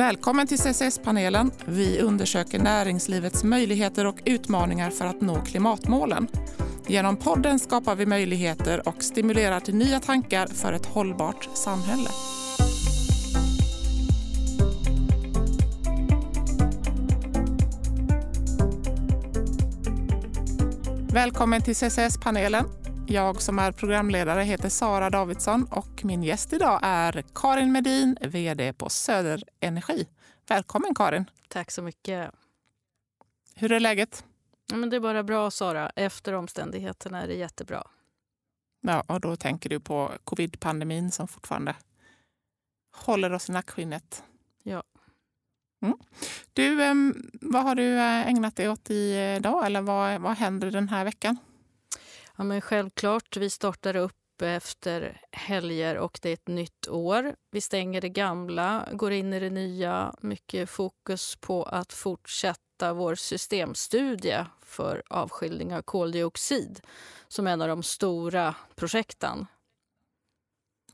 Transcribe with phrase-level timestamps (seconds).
[0.00, 1.50] Välkommen till CCS-panelen.
[1.64, 6.28] Vi undersöker näringslivets möjligheter och utmaningar för att nå klimatmålen.
[6.86, 12.08] Genom podden skapar vi möjligheter och stimulerar till nya tankar för ett hållbart samhälle.
[21.12, 22.64] Välkommen till CCS-panelen.
[23.12, 28.72] Jag som är programledare heter Sara Davidsson och min gäst idag är Karin Medin, VD
[28.72, 30.08] på Söder Energi.
[30.48, 31.24] Välkommen Karin!
[31.48, 32.30] Tack så mycket.
[33.54, 34.24] Hur är läget?
[34.66, 35.90] Ja, men det är bara bra Sara.
[35.96, 37.86] Efter omständigheterna är det jättebra.
[38.80, 41.76] Ja, och då tänker du på covid-pandemin som fortfarande
[42.96, 44.22] håller oss i nackskinnet.
[44.62, 44.82] Ja.
[45.82, 45.98] Mm.
[46.52, 46.76] Du,
[47.40, 49.66] vad har du eh, ägnat dig åt idag?
[49.66, 51.36] Eller vad, vad händer den här veckan?
[52.40, 57.34] Ja, men självklart, vi startar upp efter helger och det är ett nytt år.
[57.50, 60.14] Vi stänger det gamla, går in i det nya.
[60.20, 66.80] Mycket fokus på att fortsätta vår systemstudie för avskiljning av koldioxid
[67.28, 69.46] som är en av de stora projekten.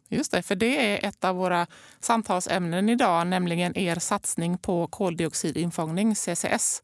[0.09, 1.67] Just det, för det är ett av våra
[2.01, 6.83] samtalsämnen idag, nämligen er satsning på koldioxidinfångning, CCS.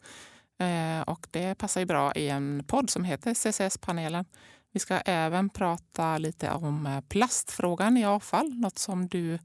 [0.58, 4.24] Eh, och det passar ju bra i en podd som heter CCS-panelen.
[4.72, 9.38] Vi ska även prata lite om eh, plastfrågan i avfall, något som du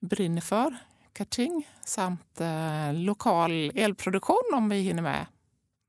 [0.00, 0.76] brinner för,
[1.12, 5.26] Kating, samt eh, lokal elproduktion om vi hinner med.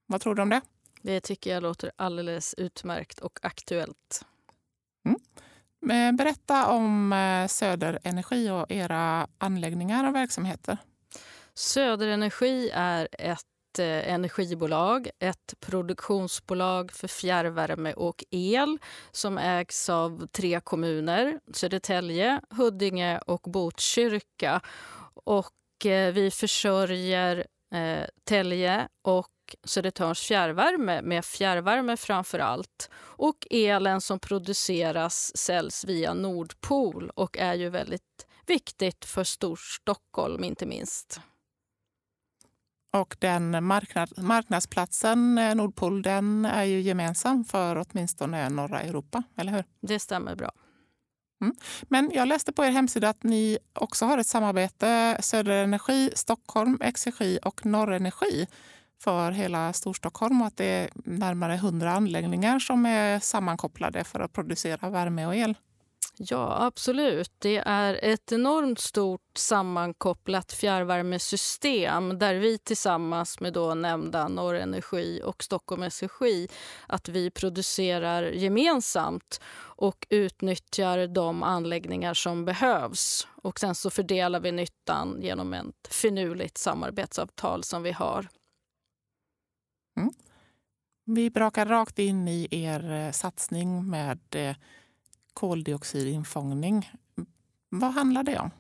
[0.06, 0.62] Vad tror du om det?
[1.02, 4.26] Det tycker jag låter alldeles utmärkt och aktuellt.
[5.06, 6.16] Mm.
[6.16, 7.16] Berätta om
[7.50, 10.78] Söderenergi och era anläggningar och verksamheter.
[11.54, 18.78] Söderenergi är ett ett eh, energibolag, ett produktionsbolag för fjärrvärme och el
[19.12, 24.62] som ägs av tre kommuner, Södertälje, Huddinge och Botkyrka.
[25.14, 29.30] Och eh, vi försörjer eh, Tälje och
[29.64, 32.90] Södertörns fjärrvärme med fjärrvärme framför allt.
[32.96, 40.66] Och elen som produceras säljs via Nordpol och är ju väldigt viktigt för Storstockholm inte
[40.66, 41.22] minst.
[42.98, 49.52] Och den marknad, marknadsplatsen eh, Nordpol den är ju gemensam för åtminstone norra Europa, eller
[49.52, 49.64] hur?
[49.82, 50.52] Det stämmer bra.
[51.42, 51.56] Mm.
[51.84, 57.40] Men jag läste på er hemsida att ni också har ett samarbete, Söderenergi, Stockholm, Exergi
[57.44, 58.48] och Norrenergi
[59.04, 64.34] för hela Storstockholm och att det är närmare 100 anläggningar som är sammankopplade för att
[64.34, 65.56] producera värme och el.
[66.18, 67.32] Ja, absolut.
[67.40, 75.44] Det är ett enormt stort sammankopplat fjärrvärmesystem där vi tillsammans med då nämnda Norrenergi och
[75.44, 76.48] Stockholm Energi
[76.88, 83.28] att vi producerar gemensamt och utnyttjar de anläggningar som behövs.
[83.36, 88.28] Och sen så fördelar vi nyttan genom ett finurligt samarbetsavtal som vi har.
[89.98, 90.14] Mm.
[91.06, 94.56] Vi brakar rakt in i er eh, satsning med eh,
[95.34, 96.92] koldioxidinfångning.
[97.70, 98.52] Vad handlar det om?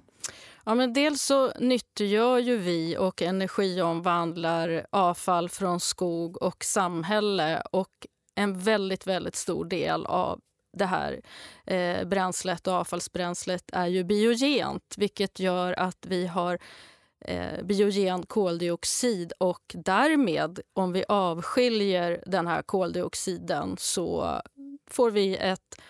[0.66, 7.61] Ja, men dels så nyttiggör ju vi och energiomvandlar avfall från skog och samhälle.
[7.72, 10.39] Och en väldigt, väldigt stor del av
[10.78, 11.22] det här
[11.66, 16.59] eh, bränslet och avfallsbränslet är ju biogent vilket gör att vi har
[17.25, 24.41] eh, biogen koldioxid och därmed, om vi avskiljer den här koldioxiden så
[24.88, 25.81] får vi ett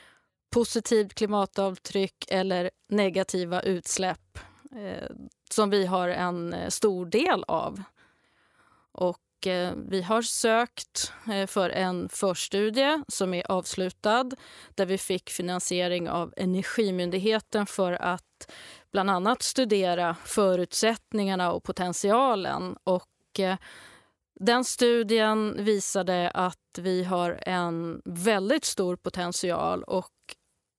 [0.53, 4.39] positivt klimatavtryck eller negativa utsläpp
[4.75, 5.09] eh,
[5.49, 7.83] som vi har en eh, stor del av.
[8.91, 14.31] Och eh, vi har sökt eh, för en förstudie som är avslutad
[14.75, 18.51] där vi fick finansiering av Energimyndigheten för att
[18.91, 22.77] bland annat studera förutsättningarna och potentialen.
[22.83, 23.57] Och, eh,
[24.39, 30.09] den studien visade att vi har en väldigt stor potential och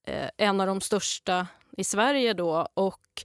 [0.04, 1.46] Eh, en av de största
[1.76, 2.68] i Sverige då.
[2.74, 3.24] Och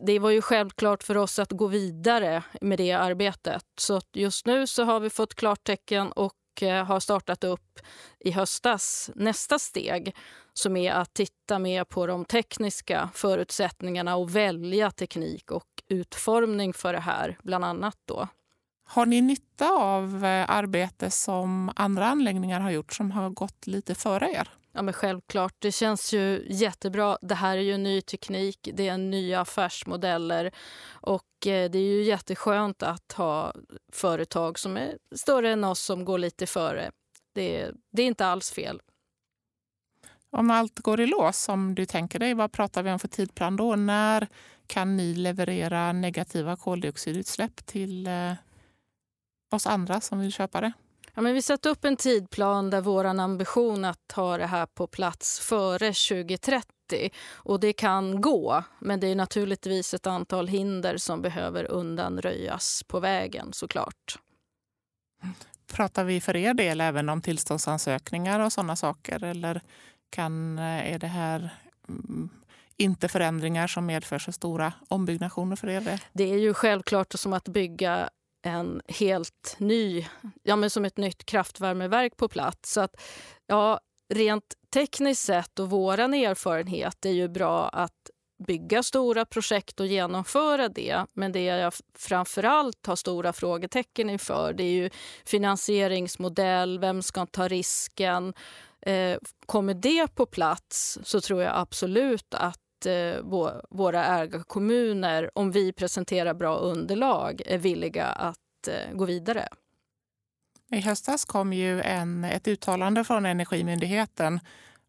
[0.00, 3.64] det var ju självklart för oss att gå vidare med det arbetet.
[3.78, 7.80] Så just nu så har vi fått klartecken och eh, har startat upp
[8.20, 10.16] i höstas nästa steg
[10.52, 16.92] som är att titta mer på de tekniska förutsättningarna och välja teknik och utformning för
[16.92, 17.98] det här, bland annat.
[18.04, 18.28] då.
[18.86, 23.94] Har ni nytta av eh, arbete som andra anläggningar har gjort som har gått lite
[23.94, 24.48] före er?
[24.74, 25.54] Ja, men självklart.
[25.58, 27.18] Det känns ju jättebra.
[27.22, 30.50] Det här är ju ny teknik, det är nya affärsmodeller
[30.90, 33.54] och eh, det är ju jätteskönt att ha
[33.92, 36.90] företag som är större än oss som går lite före.
[37.34, 38.80] Det, det är inte alls fel.
[40.30, 43.56] Om allt går i lås som du tänker dig, vad pratar vi om för tidplan
[43.56, 43.76] då?
[43.76, 44.28] När
[44.66, 48.32] kan ni leverera negativa koldioxidutsläpp till eh,
[49.50, 50.72] oss andra som vill köpa det?
[51.14, 54.86] Ja, men vi sätter upp en tidplan där vår ambition att ha det här på
[54.86, 57.10] plats före 2030.
[57.32, 63.00] Och det kan gå, men det är naturligtvis ett antal hinder som behöver undanröjas på
[63.00, 64.18] vägen såklart.
[65.72, 69.24] Pratar vi för er del även om tillståndsansökningar och sådana saker?
[69.24, 69.60] Eller
[70.10, 71.50] kan, eh, är det här
[71.88, 72.28] mm,
[72.76, 76.00] inte förändringar som medför så stora ombyggnationer för er?
[76.12, 78.10] Det är ju självklart som att bygga
[78.44, 80.06] en helt ny,
[80.42, 82.72] ja men som ett nytt kraftvärmeverk på plats.
[82.72, 83.00] Så att,
[83.46, 83.80] ja,
[84.14, 88.10] rent tekniskt sett och vår erfarenhet är ju bra att
[88.46, 91.06] bygga stora projekt och genomföra det.
[91.12, 94.90] Men det jag framförallt har stora frågetecken inför det är ju
[95.24, 98.34] finansieringsmodell, vem ska ta risken?
[98.86, 103.16] Eh, kommer det på plats så tror jag absolut att eh,
[103.70, 109.48] våra ägarkommuner, om vi presenterar bra underlag, är villiga att eh, gå vidare.
[110.72, 114.40] I höstas kom ju en, ett uttalande från Energimyndigheten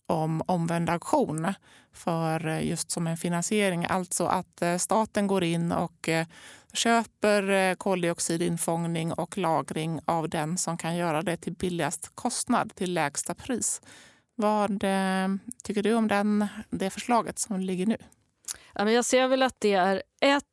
[0.07, 1.53] om omvänd auktion
[1.93, 3.85] för eh, just som en finansiering.
[3.85, 6.27] Alltså att eh, staten går in och eh,
[6.73, 13.35] köper koldioxidinfångning och lagring av den som kan göra det till billigast kostnad, till lägsta
[13.35, 13.81] pris.
[14.35, 15.27] Vad eh,
[15.63, 17.97] tycker du om den, det förslaget som ligger nu?
[18.73, 20.45] jag ser väl att det är ett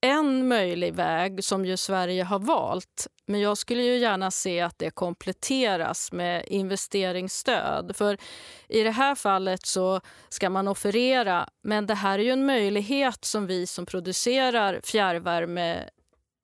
[0.00, 3.06] en möjlig väg som ju Sverige har valt.
[3.26, 7.96] Men jag skulle ju gärna se att det kompletteras med investeringsstöd.
[7.96, 8.18] För
[8.68, 13.24] i det här fallet så ska man offerera, men det här är ju en möjlighet
[13.24, 15.88] som vi som producerar fjärrvärme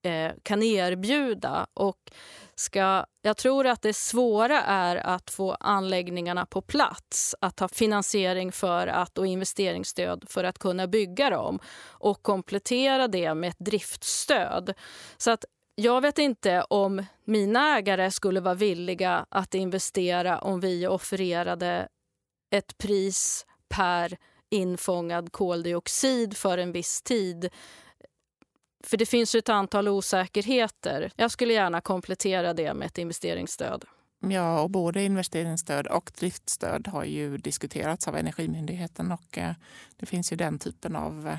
[0.02, 1.66] eh, kan erbjuda.
[1.74, 2.10] Och
[2.56, 8.52] ska, jag tror att det svåra är att få anläggningarna på plats, att ha finansiering
[8.52, 14.74] för att, och investeringsstöd för att kunna bygga dem och komplettera det med ett driftstöd.
[15.16, 20.86] Så att jag vet inte om mina ägare skulle vara villiga att investera om vi
[20.86, 21.88] offererade
[22.50, 24.16] ett pris per
[24.50, 27.50] infångad koldioxid för en viss tid
[28.86, 31.10] för det finns ju ett antal osäkerheter.
[31.16, 33.84] Jag skulle gärna komplettera det med ett investeringsstöd.
[34.28, 39.52] Ja, och både investeringsstöd och driftstöd har ju diskuterats av Energimyndigheten och eh,
[39.96, 41.38] det finns ju den typen av, eh,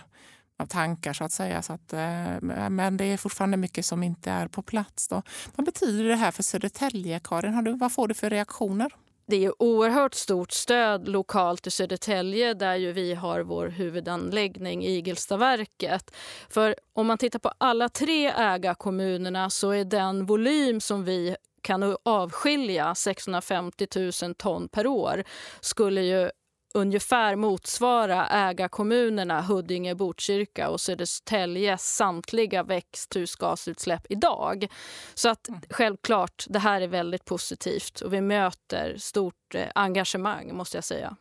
[0.57, 1.62] av tankar så att säga.
[1.62, 2.39] Så att, eh,
[2.69, 5.07] men det är fortfarande mycket som inte är på plats.
[5.07, 5.21] Då.
[5.56, 7.53] Vad betyder det här för Södertälje, Karin?
[7.53, 8.91] Har du, vad får du för reaktioner?
[9.27, 16.16] Det är oerhört stort stöd lokalt i Södertälje där ju vi har vår huvudanläggning, Igelstaverket.
[16.50, 21.98] För om man tittar på alla tre ägarkommunerna så är den volym som vi kan
[22.04, 23.88] avskilja, 650
[24.24, 25.24] 000 ton per år,
[25.62, 26.30] skulle ju
[26.75, 34.68] ungefär motsvara ägarkommunerna Huddinge, Botkyrka och Södertäljes samtliga växthusgasutsläpp idag.
[35.13, 35.62] Så att mm.
[35.69, 41.16] självklart, det här är väldigt positivt och vi möter stort eh, engagemang måste jag säga.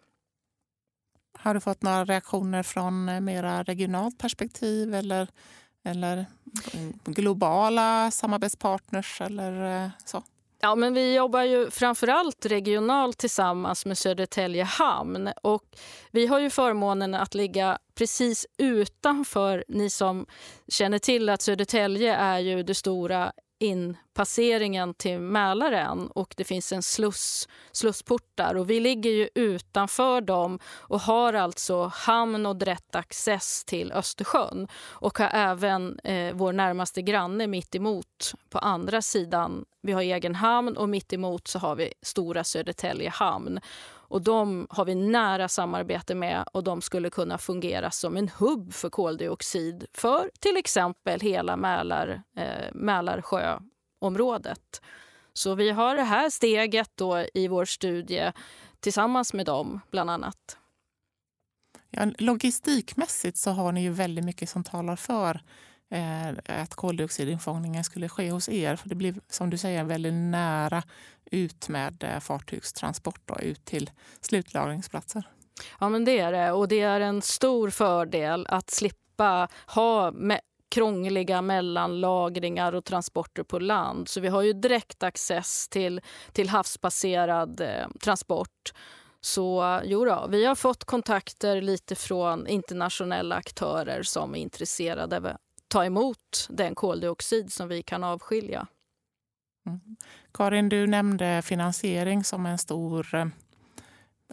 [1.39, 5.29] Har du fått några reaktioner från eh, mera regionalt perspektiv eller,
[5.85, 6.27] eller
[6.73, 10.23] mm, globala samarbetspartners eller eh, så?
[10.65, 15.31] Ja, men vi jobbar ju framförallt regionalt tillsammans med Södertälje hamn.
[15.43, 15.65] Och
[16.11, 19.65] vi har ju förmånen att ligga precis utanför.
[19.69, 20.27] Ni som
[20.69, 26.83] känner till att Södertälje är ju det stora inpasseringen till Mälaren och det finns en
[26.83, 28.55] sluss, slussportar.
[28.55, 34.69] Och vi ligger ju utanför dem och har alltså hamn och direkt access till Östersjön
[34.85, 39.65] och har även eh, vår närmaste granne mitt emot på andra sidan.
[39.85, 43.61] Vi har egen hamn och mitt emot så har vi stora Södertälje hamn.
[43.87, 48.73] Och de har vi nära samarbete med och de skulle kunna fungera som en hubb
[48.73, 54.83] för koldioxid för till exempel hela Mälar, eh, Mälarsjöområdet.
[55.33, 58.33] Så vi har det här steget då i vår studie
[58.81, 60.59] tillsammans med dem, bland annat.
[61.91, 65.41] Ja, logistikmässigt så har ni ju väldigt mycket som talar för
[65.91, 68.77] Eh, att koldioxidinfångningen skulle ske hos er.
[68.77, 70.83] För Det blir som du säger väldigt nära
[71.31, 75.29] ut med eh, fartygstransport då, ut till slutlagringsplatser.
[75.81, 76.53] Ja, men det är det.
[76.53, 80.41] Och det är en stor fördel att slippa ha med
[80.75, 84.09] krångliga mellanlagringar och transporter på land.
[84.09, 86.01] Så vi har ju direkt access till,
[86.33, 88.73] till havsbaserad eh, transport.
[89.21, 95.21] Så eh, jo då, vi har fått kontakter lite från internationella aktörer som är intresserade
[95.75, 98.67] ta emot den koldioxid som vi kan avskilja.
[99.67, 99.81] Mm.
[100.33, 103.27] Karin, du nämnde finansiering som en stor, eh,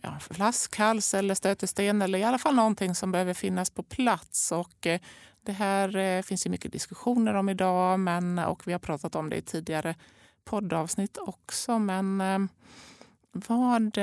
[0.01, 4.51] ja, flaskhals eller stötesten eller i alla fall någonting som behöver finnas på plats.
[4.51, 4.99] Och eh,
[5.41, 9.29] det här eh, finns ju mycket diskussioner om idag men, och vi har pratat om
[9.29, 9.95] det i tidigare
[10.43, 11.79] poddavsnitt också.
[11.79, 12.39] Men eh,
[13.31, 13.97] vad,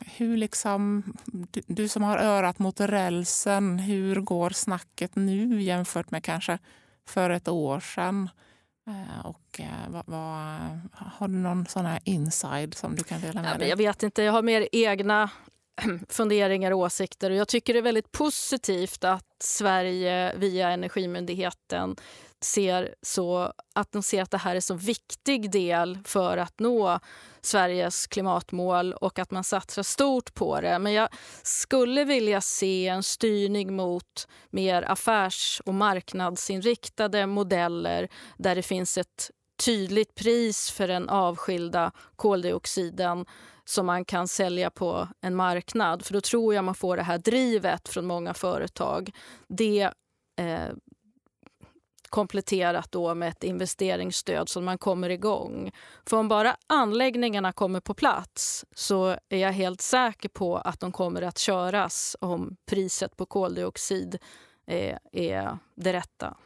[0.00, 6.24] hur liksom, du, du, som har örat mot rälsen, hur går snacket nu jämfört med
[6.24, 6.58] kanske
[7.06, 8.30] för ett år sedan?
[9.24, 10.60] Och vad, vad,
[10.92, 13.68] har du någon sån här inside som du kan dela med dig?
[13.68, 15.30] Jag vet inte, jag har mer egna
[16.08, 17.30] funderingar och åsikter.
[17.30, 21.96] Och jag tycker det är väldigt positivt att Sverige via Energimyndigheten
[22.46, 26.60] ser så, att de ser att det här är en så viktig del för att
[26.60, 27.00] nå
[27.40, 30.78] Sveriges klimatmål och att man satsar stort på det.
[30.78, 31.08] Men jag
[31.42, 39.30] skulle vilja se en styrning mot mer affärs och marknadsinriktade modeller där det finns ett
[39.64, 43.26] tydligt pris för den avskilda koldioxiden
[43.64, 46.04] som man kan sälja på en marknad.
[46.04, 49.10] För då tror jag man får det här drivet från många företag.
[49.48, 49.90] Det
[50.38, 50.68] eh,
[52.06, 55.70] kompletterat då med ett investeringsstöd så man kommer igång.
[56.06, 60.92] För om bara anläggningarna kommer på plats så är jag helt säker på att de
[60.92, 64.18] kommer att köras om priset på koldioxid
[64.66, 66.36] är, är det rätta.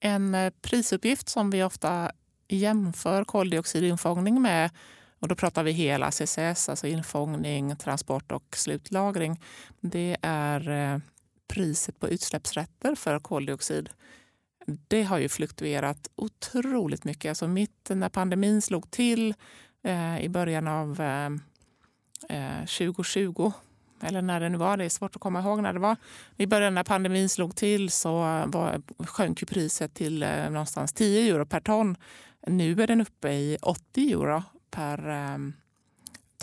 [0.00, 2.10] En eh, prisuppgift som vi ofta
[2.48, 4.70] jämför koldioxidinfångning med
[5.24, 9.40] och då pratar vi hela CCS, alltså infångning, transport och slutlagring.
[9.80, 10.98] Det är eh,
[11.48, 13.90] priset på utsläppsrätter för koldioxid.
[14.66, 17.28] Det har ju fluktuerat otroligt mycket.
[17.28, 19.34] Alltså mitt när pandemin slog till
[19.82, 21.30] eh, i början av eh,
[22.28, 23.52] eh 2020
[24.00, 25.96] eller när det nu var, det är svårt att komma ihåg när det var.
[26.36, 28.12] I början när pandemin slog till så
[28.46, 31.96] var, sjönk priset till eh, någonstans 10 euro per ton.
[32.46, 35.38] Nu är den uppe i 80 euro per eh,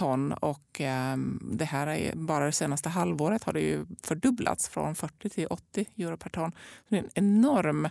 [0.02, 4.96] ton och ehm, det här är bara det senaste halvåret har det ju fördubblats från
[4.96, 6.52] 40 till 80 euro per ton.
[6.90, 7.90] Det är en enorm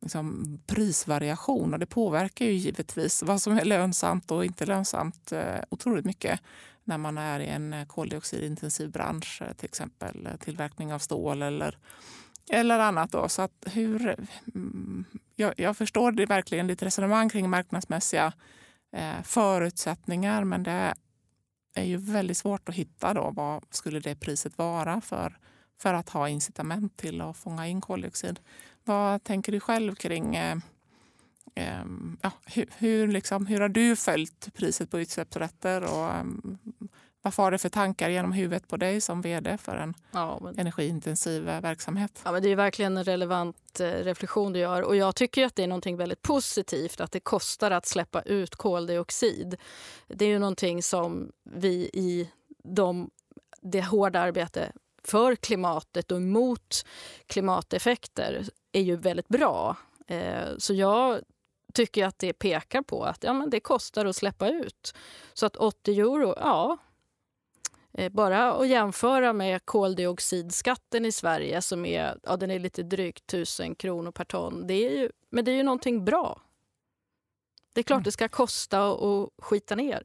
[0.00, 5.60] liksom, prisvariation och det påverkar ju givetvis vad som är lönsamt och inte lönsamt eh,
[5.68, 6.40] otroligt mycket
[6.84, 11.78] när man är i en koldioxidintensiv bransch, eh, till exempel eh, tillverkning av stål eller,
[12.50, 13.12] eller annat.
[13.12, 13.28] Då.
[13.28, 14.16] Så att hur,
[14.54, 15.04] mm,
[15.36, 18.32] jag, jag förstår det verkligen ditt resonemang kring marknadsmässiga
[18.96, 20.44] Eh, förutsättningar.
[20.44, 20.94] Men det
[21.74, 25.38] är ju väldigt svårt att hitta då vad skulle det priset vara för,
[25.78, 28.40] för att ha incitament till att fånga in koldioxid.
[28.84, 30.56] Vad tänker du själv kring eh,
[31.54, 31.84] eh,
[32.20, 36.58] ja, hur, hur, liksom, hur har du följt priset på utsläppsrätter och ehm,
[37.22, 40.58] vad får det för tankar genom huvudet på dig som vd för en ja, men...
[40.58, 42.20] energiintensiv eh, verksamhet?
[42.24, 44.82] Ja, men det är verkligen en relevant eh, reflektion du gör.
[44.82, 48.56] Och jag tycker att det är något väldigt positivt att det kostar att släppa ut
[48.56, 49.56] koldioxid.
[50.08, 52.30] Det är ju någonting som vi i
[52.64, 53.10] de,
[53.60, 54.72] det hårda arbetet
[55.04, 56.86] för klimatet och mot
[57.26, 59.76] klimateffekter är ju väldigt bra.
[60.06, 61.20] Eh, så jag
[61.74, 64.94] tycker att det pekar på att ja, men det kostar att släppa ut.
[65.34, 66.78] Så att 80 euro, ja,
[68.10, 73.74] bara att jämföra med koldioxidskatten i Sverige som är, ja, den är lite drygt 1000
[73.74, 74.66] kronor per ton.
[74.66, 76.40] Det är ju, men det är ju någonting bra.
[77.72, 78.04] Det är klart mm.
[78.04, 80.02] det ska kosta att skita ner.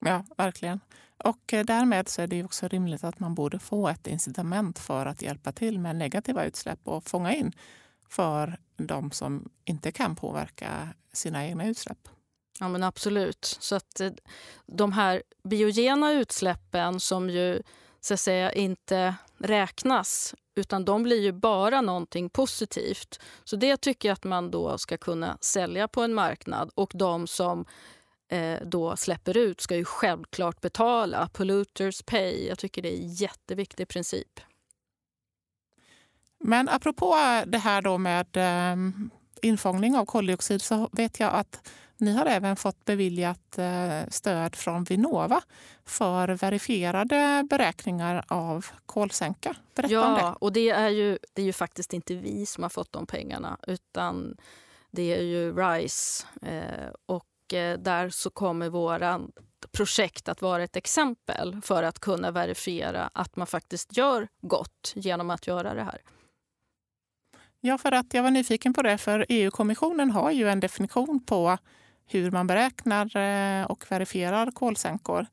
[0.00, 0.80] Ja, verkligen.
[1.24, 5.06] Och eh, därmed så är det också rimligt att man borde få ett incitament för
[5.06, 7.52] att hjälpa till med negativa utsläpp och fånga in
[8.08, 12.08] för de som inte kan påverka sina egna utsläpp.
[12.60, 13.44] Ja, men absolut.
[13.60, 14.12] Så att eh,
[14.66, 17.62] de här biogena utsläppen som ju
[18.00, 23.20] så att säga inte räknas utan de blir ju bara någonting positivt.
[23.44, 26.70] Så det tycker jag att man då ska kunna sälja på en marknad.
[26.74, 27.64] Och de som
[28.28, 31.28] eh, då släpper ut ska ju självklart betala.
[31.32, 32.46] Polluters pay.
[32.46, 34.40] Jag tycker det är en jätteviktig princip.
[36.38, 37.14] Men apropå
[37.46, 38.76] det här då med eh,
[39.42, 44.84] infångning av koldioxid så vet jag att ni har även fått beviljat eh, stöd från
[44.84, 45.42] Vinnova
[45.84, 49.56] för verifierade beräkningar av kolsänka.
[49.74, 50.36] Berätta ja, om det.
[50.40, 53.58] och det är, ju, det är ju faktiskt inte vi som har fått de pengarna
[53.66, 54.36] utan
[54.90, 56.26] det är ju RISE.
[56.42, 59.20] Eh, och eh, där så kommer våra
[59.72, 65.30] projekt att vara ett exempel för att kunna verifiera att man faktiskt gör gott genom
[65.30, 66.02] att göra det här.
[67.60, 71.58] Ja, för att jag var nyfiken på det, för EU-kommissionen har ju en definition på
[72.06, 75.26] hur man beräknar eh, och verifierar kolsänkor.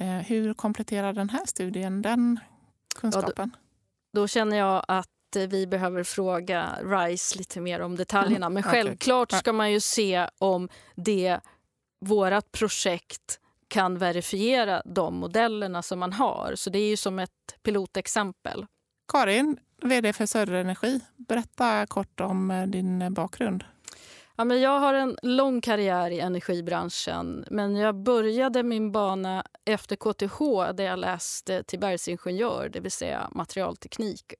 [0.00, 2.40] Eh, hur kompletterar den här studien den
[2.94, 3.50] kunskapen?
[3.54, 3.58] Ja,
[4.12, 5.08] då, då, känner jag att
[5.48, 8.48] vi behöver fråga RISE lite mer om detaljerna.
[8.48, 11.40] Men självklart ska man ju se om det
[12.00, 16.52] vårt projekt kan verifiera de modellerna som man har.
[16.54, 17.30] Så det är ju som ett
[17.62, 18.66] pilotexempel.
[19.12, 21.00] Karin, vd för Söderenergi.
[21.16, 23.64] Berätta kort om eh, din bakgrund.
[24.38, 29.96] Ja, men jag har en lång karriär i energibranschen men jag började min bana efter
[29.96, 30.38] KTH
[30.76, 34.34] där jag läste till bergsingenjör, det vill säga materialteknik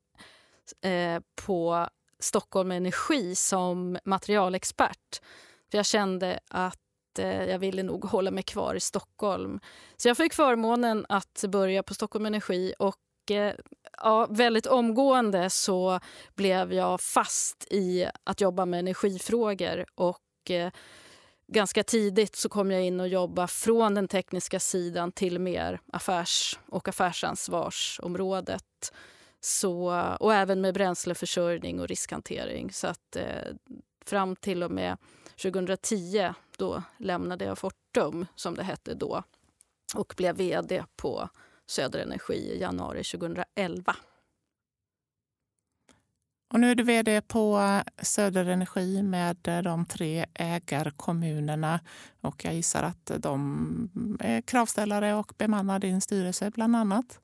[0.84, 1.88] eh, på
[2.18, 5.20] Stockholm Energi som materialexpert.
[5.70, 9.60] För jag kände att eh, jag ville nog hålla mig kvar i Stockholm.
[9.96, 12.96] Så jag fick förmånen att börja på Stockholm Energi och
[14.02, 16.00] ja, väldigt omgående så
[16.34, 19.86] blev jag fast i att jobba med energifrågor.
[19.94, 20.72] Och eh,
[21.46, 26.58] ganska tidigt så kom jag in och jobbade från den tekniska sidan till mer affärs
[26.66, 28.92] och affärsansvarsområdet.
[29.40, 32.72] Så, och även med bränsleförsörjning och riskhantering.
[32.72, 33.54] Så att, eh,
[34.04, 34.96] fram till och med
[35.42, 39.22] 2010 då lämnade jag Fortum, som det hette då
[39.94, 41.28] och blev vd på
[41.66, 43.96] Söderenergi i januari 2011.
[46.52, 51.80] Och nu är du vd på Söderenergi med de tre ägarkommunerna.
[52.20, 57.20] Och jag gissar att de är kravställare och bemannar din styrelse bland annat.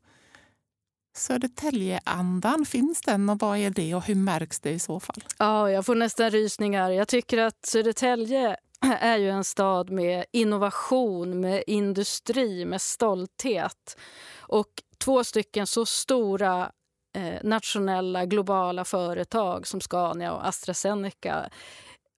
[1.16, 5.24] Södertäljeandan, finns den och vad är det och hur märks det i så fall?
[5.38, 6.90] Ja, jag får nästan rysningar.
[6.90, 8.56] Jag tycker att Södertälje
[9.00, 13.96] är ju en stad med innovation, med industri, med stolthet.
[14.38, 14.68] Och
[15.04, 16.72] två stycken så stora
[17.16, 21.50] eh, nationella, globala företag som Scania och AstraZeneca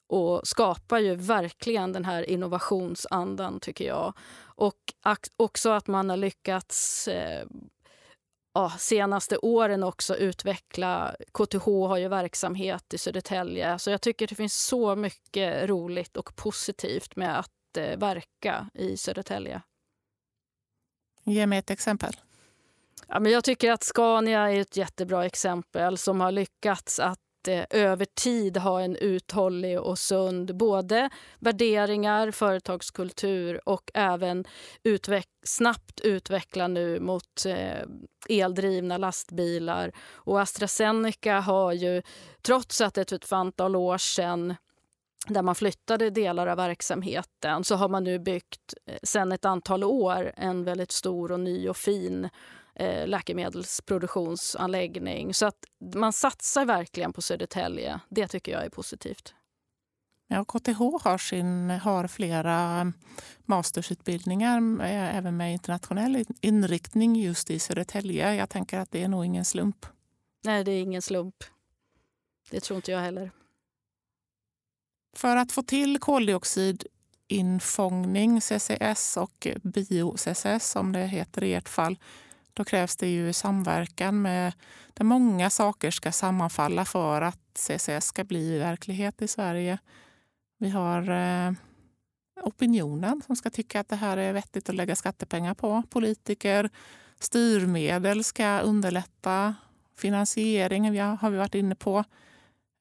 [0.09, 4.13] och skapar ju verkligen den här innovationsandan, tycker jag.
[4.45, 4.79] Och
[5.37, 7.47] också att man har lyckats eh,
[8.55, 11.17] ja, senaste åren också utveckla...
[11.33, 13.79] KTH har ju verksamhet i Södertälje.
[13.79, 18.97] Så jag tycker det finns så mycket roligt och positivt med att eh, verka i
[18.97, 19.63] Södertälje.
[21.25, 22.17] Ge mig ett exempel.
[23.09, 27.65] Ja, men jag tycker att Scania är ett jättebra exempel som har lyckats att eh,
[27.71, 34.45] över tid ha en uthållig och sund både värderingar, företagskultur och även
[34.83, 37.85] utveck snabbt utveckla nu mot eh,
[38.29, 39.93] eldrivna lastbilar.
[40.13, 42.03] Och AstraZeneca har ju,
[42.43, 44.55] trots att det är ett antal år sedan
[45.29, 49.85] där man flyttade delar av verksamheten så har man nu byggt sen sedan ett antal
[49.85, 52.29] år en väldigt stor och ny och fin
[52.75, 55.35] eh, läkemedelsproduktionsanläggning.
[55.35, 58.01] Så att man satsar verkligen på Södertälje.
[58.09, 59.35] Det tycker jag är positivt.
[60.29, 62.93] Ja, KTH har, sin, har flera
[63.45, 68.35] mastersutbildningar eh, även med internationell inriktning just i Södertälje.
[68.35, 69.87] Jag tänker att det är nog ingen slump.
[70.45, 71.45] Nej, det är ingen slump.
[72.51, 73.31] Det tror inte jag heller.
[75.17, 81.99] För att få till koldioxidinfångning, CCS och bio-CCS som det heter i ert fall,
[82.55, 84.53] då krävs det ju samverkan med
[84.95, 89.79] där många saker ska sammanfalla för att CCS ska bli verklighet i Sverige.
[90.59, 91.53] Vi har eh,
[92.43, 95.83] opinionen som ska tycka att det här är vettigt att lägga skattepengar på.
[95.91, 96.71] Politiker,
[97.21, 99.55] styrmedel ska underlätta.
[99.97, 102.05] Finansiering har vi varit inne på.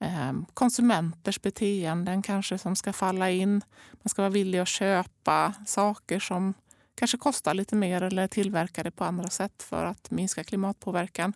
[0.04, 3.62] Ehm, konsumenters beteenden kanske som ska falla in.
[3.92, 6.54] Man ska vara villig att köpa saker som
[6.94, 11.32] kanske kostar lite mer eller är tillverkade på andra sätt för att minska klimatpåverkan.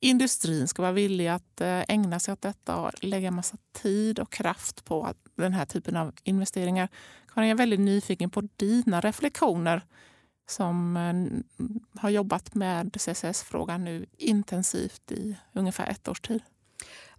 [0.00, 4.32] Industrin ska vara villig att eh, ägna sig åt detta och lägga massa tid och
[4.32, 6.88] kraft på den här typen av investeringar.
[7.34, 9.82] Karin, jag är väldigt nyfiken på dina reflektioner
[10.50, 16.42] som eh, har jobbat med CCS-frågan nu intensivt i ungefär ett års tid.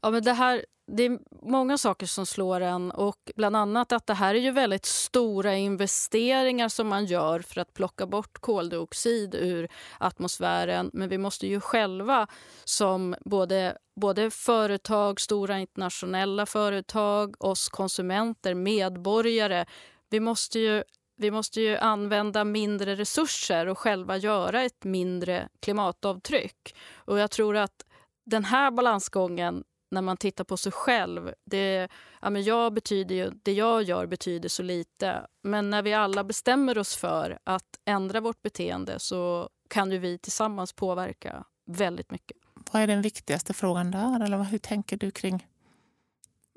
[0.02, 2.92] Ja, men det här det är många saker som slår en.
[2.92, 7.62] och Bland annat att det här är ju väldigt stora investeringar som man gör för
[7.62, 10.90] att plocka bort koldioxid ur atmosfären.
[10.94, 12.28] Men vi måste ju själva
[12.64, 19.66] som både, både företag, stora internationella företag, oss konsumenter, medborgare.
[20.10, 20.84] Vi måste ju
[21.22, 26.76] vi måste ju använda mindre resurser och själva göra ett mindre klimatavtryck.
[26.96, 27.86] Och jag tror att
[28.30, 31.34] den här balansgången när man tittar på sig själv.
[31.46, 31.90] Det,
[32.22, 35.28] ja, men jag betyder ju, det jag gör betyder så lite.
[35.42, 40.18] Men när vi alla bestämmer oss för att ändra vårt beteende så kan ju vi
[40.18, 42.38] tillsammans påverka väldigt mycket.
[42.72, 44.24] Vad är den viktigaste frågan där?
[44.24, 45.48] Eller hur tänker du kring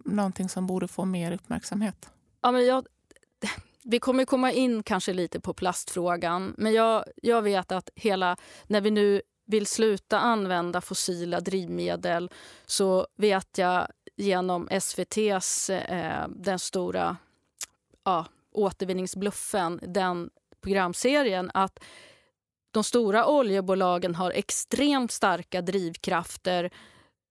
[0.04, 2.10] någonting som borde få mer uppmärksamhet?
[2.42, 2.86] Ja, men jag,
[3.84, 8.80] vi kommer komma in kanske lite på plastfrågan, men jag, jag vet att hela, när
[8.80, 9.22] vi nu
[9.52, 12.30] vill sluta använda fossila drivmedel
[12.66, 13.86] så vet jag
[14.16, 17.16] genom SVTs, eh, den stora
[18.04, 21.84] ja, återvinningsbluffen, den programserien att
[22.70, 26.70] de stora oljebolagen har extremt starka drivkrafter.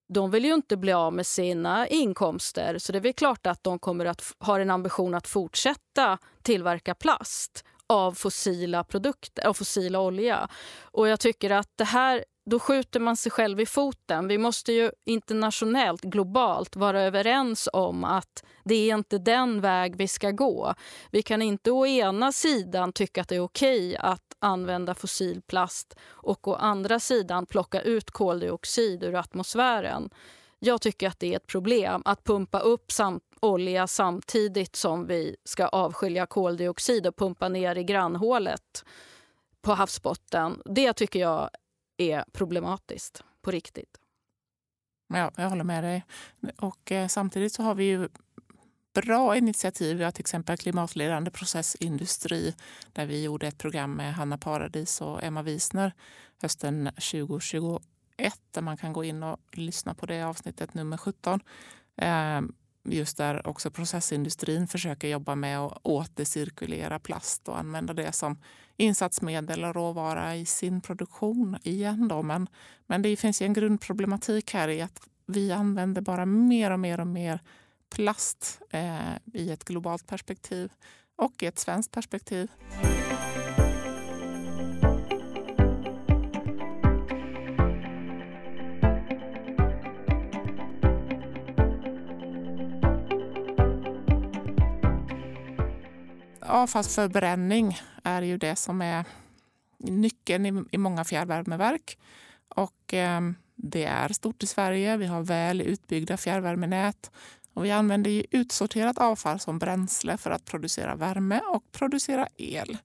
[0.08, 3.64] De vill ju inte bli av med sina inkomster så det är väl klart att
[3.64, 10.00] de kommer att ha en ambition att fortsätta tillverka plast av fossila produkter, av fossila
[10.00, 10.48] olja.
[10.82, 14.28] Och jag tycker att det här då skjuter man sig själv i foten.
[14.28, 20.08] Vi måste ju internationellt, globalt, vara överens om att det är inte den väg vi
[20.08, 20.74] ska gå.
[21.12, 25.96] Vi kan inte å ena sidan tycka att det är okej att använda fossil plast
[26.10, 30.10] och å andra sidan plocka ut koldioxid ur atmosfären.
[30.60, 35.36] Jag tycker att det är ett problem att pumpa upp samt olja samtidigt som vi
[35.44, 38.86] ska avskilja koldioxid och pumpa ner i grannhålet
[39.62, 40.62] på havsbotten.
[40.66, 41.50] Det tycker jag
[41.98, 43.98] är problematiskt på riktigt.
[45.14, 46.06] Ja, jag håller med dig.
[46.58, 48.10] Och eh, samtidigt så har vi ju
[48.94, 49.98] bra initiativ.
[49.98, 52.56] Vi har till exempel klimatledande processindustri
[52.94, 55.94] där vi gjorde ett program med Hanna Paradis och Emma Wiesner
[56.42, 57.82] hösten 2021
[58.52, 61.40] där man kan gå in och lyssna på det avsnittet nummer 17.
[61.98, 62.42] Eh,
[62.84, 68.38] just där också processindustrin försöker jobba med att återcirkulera plast och använda det som
[68.78, 72.08] insatsmedel och råvara i sin produktion igen.
[72.08, 72.24] Då.
[72.24, 72.48] Men,
[72.88, 77.08] men det finns en grundproblematik här i att vi använder bara mer och mer och
[77.08, 77.40] mer
[77.96, 80.72] plast eh, i ett globalt perspektiv
[81.16, 82.52] och i ett svenskt perspektiv.
[96.52, 99.06] Avfallsförbränning är ju det som är
[99.78, 101.98] nyckeln i, i många fjärrvärmeverk.
[102.56, 103.22] Och, eh,
[103.56, 104.98] det är stort i Sverige.
[104.98, 107.12] Vi har väl utbyggda fjärrvärmenät.
[107.54, 112.78] Och vi använder ju utsorterat avfall som bränsle för att producera värme och producera el.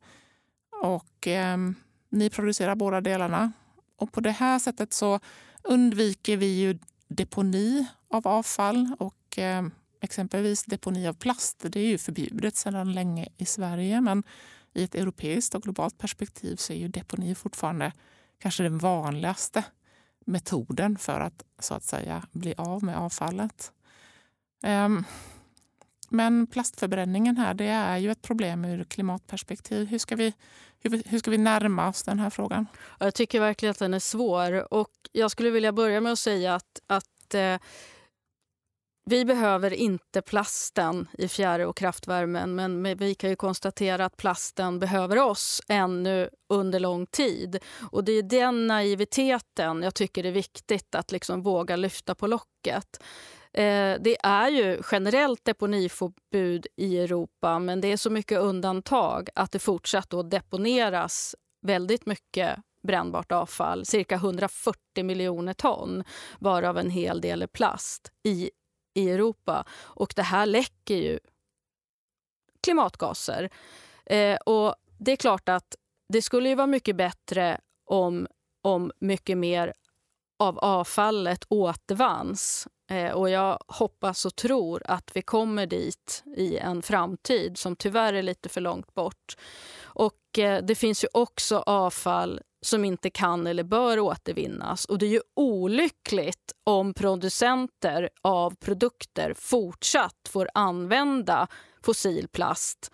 [0.82, 1.56] Och eh,
[2.08, 3.52] Ni producerar båda delarna.
[3.96, 5.20] Och På det här sättet så
[5.62, 9.62] undviker vi ju deponi av avfall och eh,
[10.00, 11.64] Exempelvis deponi av plast.
[11.68, 14.22] Det är ju förbjudet sedan länge i Sverige men
[14.74, 17.92] i ett europeiskt och globalt perspektiv så är ju deponi fortfarande
[18.38, 19.64] kanske den vanligaste
[20.26, 23.72] metoden för att så att säga bli av med avfallet.
[24.62, 25.04] Um,
[26.08, 29.86] men plastförbränningen här det är ju ett problem ur klimatperspektiv.
[29.86, 30.34] Hur ska, vi,
[30.78, 32.66] hur, hur ska vi närma oss den här frågan?
[32.98, 34.74] Jag tycker verkligen att den är svår.
[34.74, 37.58] Och jag skulle vilja börja med att säga att, att eh,
[39.10, 44.78] vi behöver inte plasten i fjärr och kraftvärmen men vi kan ju konstatera att plasten
[44.78, 47.58] behöver oss ännu under lång tid.
[47.90, 53.02] Och Det är den naiviteten jag tycker är viktigt att liksom våga lyfta på locket.
[53.52, 59.52] Eh, det är ju generellt deponiförbud i Europa men det är så mycket undantag att
[59.52, 61.34] det fortsatt då deponeras
[61.66, 66.04] väldigt mycket brännbart avfall, cirka 140 miljoner ton,
[66.38, 68.50] varav en hel del är plast, i
[68.96, 69.64] i Europa.
[69.72, 71.18] Och det här läcker ju
[72.62, 73.50] klimatgaser.
[74.06, 75.76] Eh, och det är klart att
[76.08, 78.26] det skulle ju vara mycket bättre om,
[78.62, 79.74] om mycket mer
[80.38, 82.68] av avfallet återvanns.
[82.90, 88.12] Eh, och jag hoppas och tror att vi kommer dit i en framtid som tyvärr
[88.12, 89.36] är lite för långt bort.
[89.82, 94.84] Och eh, det finns ju också avfall som inte kan eller bör återvinnas.
[94.84, 101.48] Och Det är ju olyckligt om producenter av produkter fortsatt får använda
[101.82, 102.90] fossil plast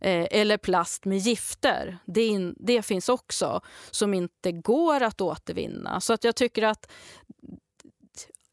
[0.00, 1.98] eh, eller plast med gifter.
[2.06, 3.60] Det, in, det, finns också,
[3.90, 6.00] som inte går att återvinna.
[6.00, 6.92] Så att jag tycker att...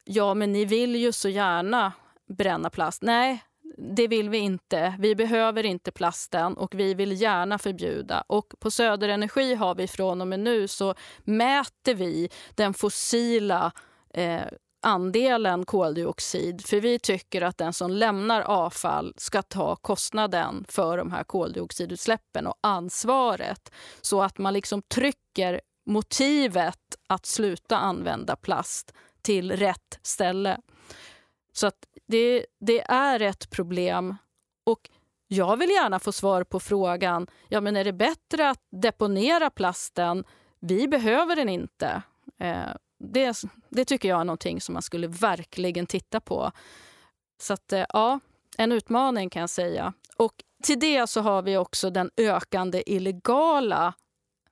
[0.04, 1.92] Ja, men ni vill ju så gärna
[2.28, 3.02] bränna plast.
[3.02, 3.44] Nej,
[3.76, 4.94] det vill vi inte.
[4.98, 8.24] Vi behöver inte plasten och vi vill gärna förbjuda.
[8.26, 13.72] Och på Söderenergi har vi från och med nu så mäter vi den fossila
[14.14, 14.42] eh,
[14.82, 16.66] andelen koldioxid.
[16.66, 22.46] För vi tycker att den som lämnar avfall ska ta kostnaden för de här koldioxidutsläppen
[22.46, 23.72] och ansvaret.
[24.00, 30.58] Så att man liksom trycker motivet att sluta använda plast till rätt ställe.
[31.52, 34.16] Så att det, det är ett problem.
[34.64, 34.90] Och
[35.28, 40.24] jag vill gärna få svar på frågan, ja men är det bättre att deponera plasten?
[40.60, 42.02] Vi behöver den inte.
[42.38, 46.52] Eh, det, det tycker jag är någonting som man skulle verkligen titta på.
[47.42, 48.20] Så att, eh, ja,
[48.58, 49.92] en utmaning kan jag säga.
[50.16, 53.94] Och till det så har vi också den ökande illegala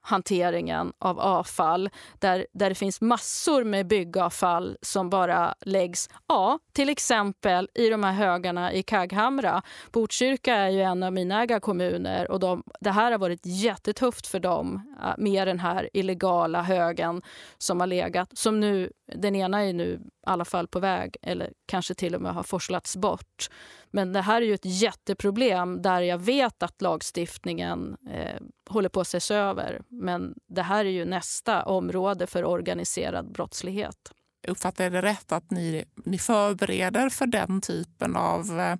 [0.01, 6.89] hanteringen av avfall där, där det finns massor med byggavfall som bara läggs, ja, till
[6.89, 9.61] exempel i de här högarna i Kagghamra.
[9.91, 14.39] Botkyrka är ju en av mina ägarkommuner och de, det här har varit jättetufft för
[14.39, 17.21] dem äh, med den här illegala högen
[17.57, 18.37] som har legat.
[18.37, 22.33] Som nu, den ena är nu alla fall på väg eller kanske till och med
[22.33, 23.49] har forslats bort.
[23.91, 29.01] Men det här är ju ett jätteproblem där jag vet att lagstiftningen eh, håller på
[29.01, 29.81] att ses över.
[29.87, 34.11] Men det här är ju nästa område för organiserad brottslighet.
[34.47, 38.75] Uppfattar jag det rätt att ni, ni förbereder för den typen av eh,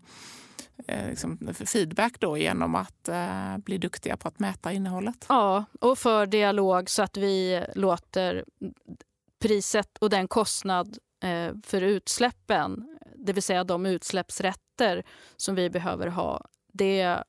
[0.88, 5.26] eh, liksom feedback då genom att eh, bli duktiga på att mäta innehållet?
[5.30, 8.46] Ja, och för dialog så att vi låter
[9.42, 10.98] priset och den kostnad
[11.64, 15.04] för utsläppen, det vill säga de utsläppsrätter
[15.36, 17.24] som vi behöver ha, det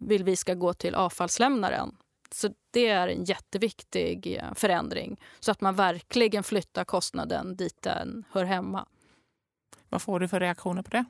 [0.00, 1.96] vill vi ska gå till avfallslämnaren.
[2.30, 8.24] Så det är en jätteviktig eh, förändring så att man verkligen flyttar kostnaden dit den
[8.30, 8.86] hör hemma.
[9.88, 11.04] Vad får du för reaktioner på det?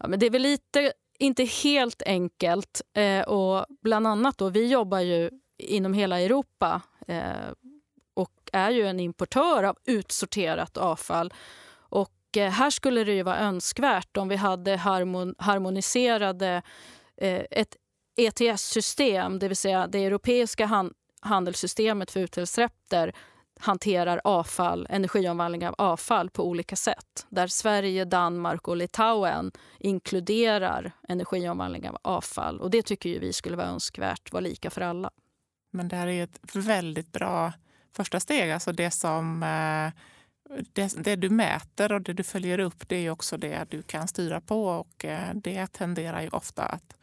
[0.00, 2.82] Ja, men det är väl lite, inte helt enkelt.
[2.92, 7.32] Eh, och bland annat då, vi jobbar ju inom hela Europa eh,
[8.52, 11.34] är ju en importör av utsorterat avfall.
[11.74, 16.62] Och eh, här skulle det ju vara önskvärt om vi hade harmon harmoniserade
[17.16, 17.76] eh, ett
[18.16, 23.12] ETS-system, det vill säga det europeiska han handelssystemet för utsläppsrätter
[23.60, 27.26] hanterar avfall, energiomvandling av avfall på olika sätt.
[27.28, 32.60] Där Sverige, Danmark och Litauen inkluderar energiomvandling av avfall.
[32.60, 35.10] Och Det tycker vi skulle vara önskvärt, vara lika för alla.
[35.70, 37.52] Men det här är ett väldigt bra
[37.92, 38.50] första steg.
[38.50, 39.92] Alltså det, som, eh,
[40.72, 44.08] det, det, du mäter och det du följer upp det är också det du kan
[44.08, 44.66] styra på.
[44.66, 46.96] Och eh, Det tenderar ju ofta att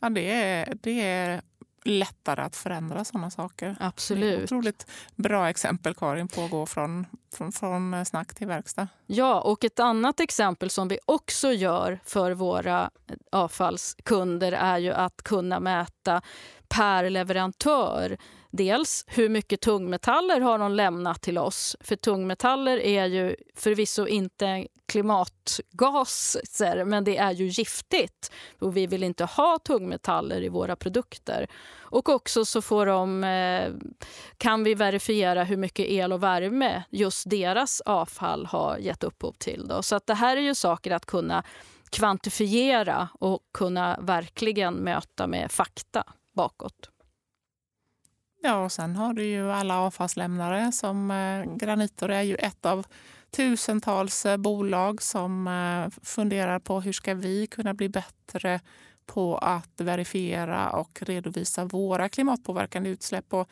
[0.00, 1.42] ja, det, är, det är
[1.86, 3.76] lättare att förändra sådana saker.
[3.80, 4.22] Absolut.
[4.22, 8.88] Det är otroligt bra exempel, Karin, på att gå från, från, från snack till verkstad.
[9.06, 12.90] Ja, och ett annat exempel som vi också gör för våra
[13.32, 16.22] avfallskunder är ju att kunna mäta
[16.68, 18.16] per leverantör.
[18.50, 21.76] Dels hur mycket tungmetaller har de lämnat till oss?
[21.80, 28.32] För tungmetaller är ju förvisso inte klimatgaser, men det är ju giftigt.
[28.58, 31.46] Och vi vill inte ha tungmetaller i våra produkter.
[31.78, 33.72] Och också så får de, eh,
[34.36, 39.68] kan vi verifiera hur mycket el och värme just deras avfall har gett upphov till.
[39.68, 39.82] Då.
[39.82, 41.44] Så att det här är ju saker att kunna
[41.90, 46.90] kvantifiera och kunna verkligen möta med fakta bakåt.
[48.46, 52.86] Ja, och sen har du ju alla avfallslämnare som eh, Granitor är ju ett av
[53.30, 58.60] tusentals eh, bolag som eh, funderar på hur ska vi kunna bli bättre
[59.06, 63.34] på att verifiera och redovisa våra klimatpåverkande utsläpp.
[63.34, 63.48] Och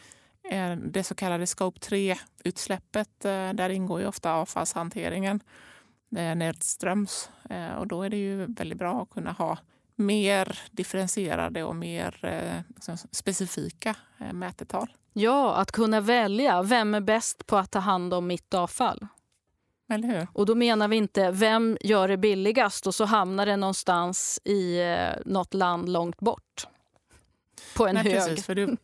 [0.52, 5.40] eh, det så kallade Scope 3-utsläppet, eh, där ingår ju ofta avfallshanteringen
[6.16, 7.30] eh, nedströms.
[7.50, 9.58] Eh, och då är det ju väldigt bra att kunna ha
[9.96, 14.88] mer differentierade och mer eh, specifika eh, mätetal.
[15.12, 16.62] Ja, att kunna välja.
[16.62, 19.06] Vem är bäst på att ta hand om mitt avfall?
[19.88, 20.28] Eller hur?
[20.32, 24.80] Och då menar vi inte vem gör det billigast och så hamnar det någonstans i
[24.80, 26.66] eh, något land långt bort.
[27.76, 28.14] På en Nej, hög.
[28.14, 28.76] Precis, för du,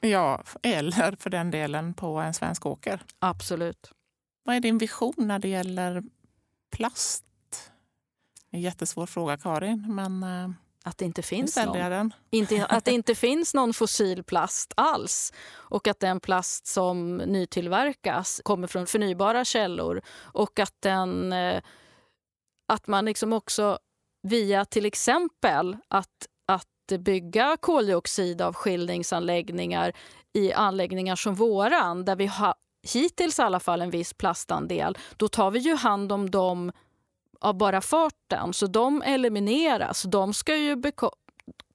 [0.00, 3.00] ja, eller för den delen på en svensk åker.
[3.18, 3.90] Absolut.
[4.44, 6.02] Vad är din vision när det gäller
[6.76, 7.24] plast
[8.50, 9.94] en jättesvår fråga, Karin.
[9.94, 10.50] Men, eh,
[10.84, 12.12] att det inte finns någon.
[12.30, 15.32] Inte, att det inte finns någon fossil plast alls.
[15.50, 20.02] Och att den plast som nytillverkas kommer från förnybara källor.
[20.18, 21.62] Och att, den, eh,
[22.68, 23.78] att man liksom också
[24.22, 26.66] via till exempel att, att
[26.98, 29.92] bygga koldioxidavskiljningsanläggningar
[30.32, 32.54] i anläggningar som våran, där vi har
[32.92, 36.72] hittills i alla fall en viss plastandel, då tar vi ju hand om dem
[37.40, 38.52] av bara farten.
[38.52, 40.02] Så de elimineras.
[40.02, 40.82] De ska ju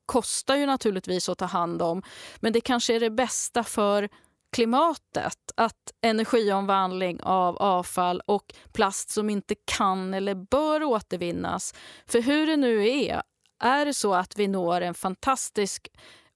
[0.05, 2.03] kostar ju naturligtvis att ta hand om.
[2.39, 4.09] Men det kanske är det bästa för
[4.51, 11.73] klimatet att energiomvandling av avfall och plast som inte kan eller bör återvinnas.
[12.05, 13.21] För hur det nu är,
[13.63, 15.87] är det så att vi når en fantastisk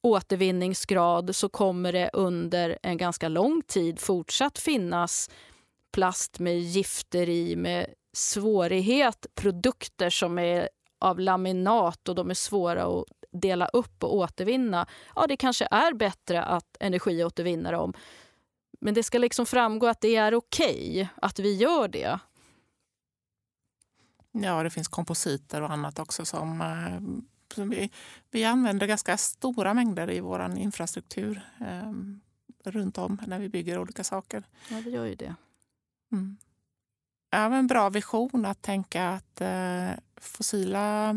[0.02, 5.30] återvinningsgrad så kommer det under en ganska lång tid fortsatt finnas
[5.94, 7.88] plast med gifter i, med
[8.18, 14.88] svårighet produkter som är av laminat och de är svåra att dela upp och återvinna.
[15.16, 17.94] Ja, det kanske är bättre att energiåtervinna dem.
[18.80, 22.20] Men det ska liksom framgå att det är okej okay att vi gör det.
[24.32, 26.64] Ja, det finns kompositer och annat också som
[27.56, 27.92] Vi,
[28.32, 31.94] vi använder ganska stora mängder i vår infrastruktur eh,
[32.72, 34.44] runt om när vi bygger olika saker.
[34.70, 35.36] Ja, det gör ju det.
[36.12, 36.38] Mm.
[37.30, 39.90] Ja, en bra vision att tänka att eh,
[40.22, 41.16] fossila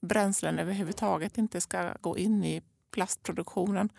[0.00, 3.92] bränslen överhuvudtaget inte ska gå in i plastproduktionen.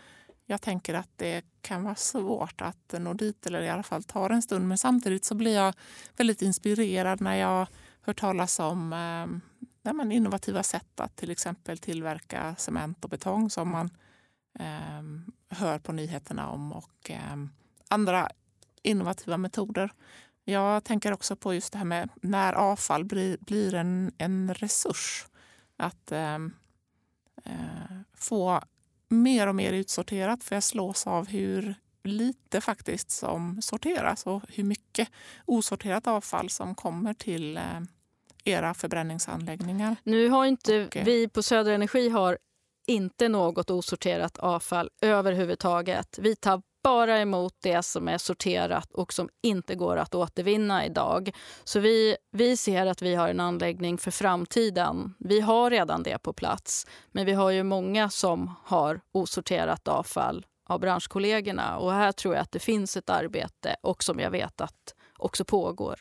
[0.46, 4.30] Jag tänker att det kan vara svårt att nå dit eller i alla fall ta
[4.30, 4.68] en stund.
[4.68, 5.74] Men samtidigt så blir jag
[6.18, 7.68] väldigt inspirerad när jag
[8.02, 13.90] hör talas om eh, innovativa sätt att till exempel tillverka cement och betong som man
[14.60, 15.04] eh,
[15.50, 17.46] hör på nyheterna om och eh,
[17.88, 18.30] andra
[18.84, 19.92] innovativa metoder.
[20.50, 25.26] Jag tänker också på just det här med när avfall blir, blir en, en resurs.
[25.78, 26.36] Att eh,
[27.46, 28.62] eh, få
[29.10, 34.64] mer och mer utsorterat för jag slås av hur lite faktiskt som sorteras och hur
[34.64, 35.10] mycket
[35.46, 37.64] osorterat avfall som kommer till eh,
[38.44, 39.96] era förbränningsanläggningar.
[40.04, 42.38] Nu har inte och, eh, vi på Södra Energi har
[42.88, 46.20] inte något osorterat avfall överhuvudtaget.
[46.22, 51.32] Vi tar bara emot det som är sorterat och som inte går att återvinna idag.
[51.64, 55.16] Så vi, vi ser att vi har en anläggning för framtiden.
[55.20, 60.46] Vi har redan det på plats, men vi har ju många som har osorterat avfall
[60.66, 61.78] av branschkollegorna.
[61.78, 65.46] Och här tror jag att det finns ett arbete och som jag vet att också
[65.46, 66.00] pågår.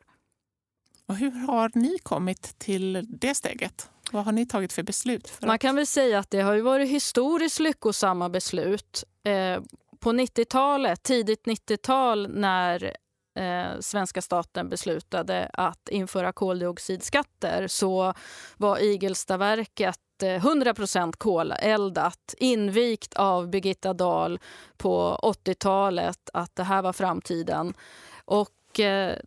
[1.07, 3.91] Och hur har ni kommit till det steget?
[4.13, 5.29] Vad har ni tagit för beslut?
[5.29, 9.05] För Man kan väl säga att det har varit historiskt lyckosamma beslut.
[9.25, 9.61] Eh,
[10.01, 12.97] på 90-talet, tidigt 90-tal när
[13.39, 18.15] eh, svenska staten beslutade att införa koldioxidskatter så
[18.57, 24.41] var Igelstaverket eh, 100% koleldat, invigt av Birgitta Dahl
[24.77, 27.75] på 80-talet att det här var framtiden.
[28.25, 29.19] Och eh,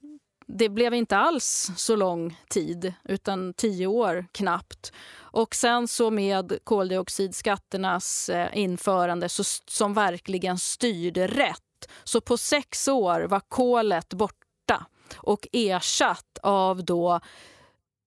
[0.58, 4.94] det blev inte alls så lång tid, utan tio år knappt.
[5.18, 11.90] Och sen så med koldioxidskatternas eh, införande så, som verkligen styrde rätt.
[12.04, 14.86] Så på sex år var kolet borta
[15.16, 17.20] och ersatt av då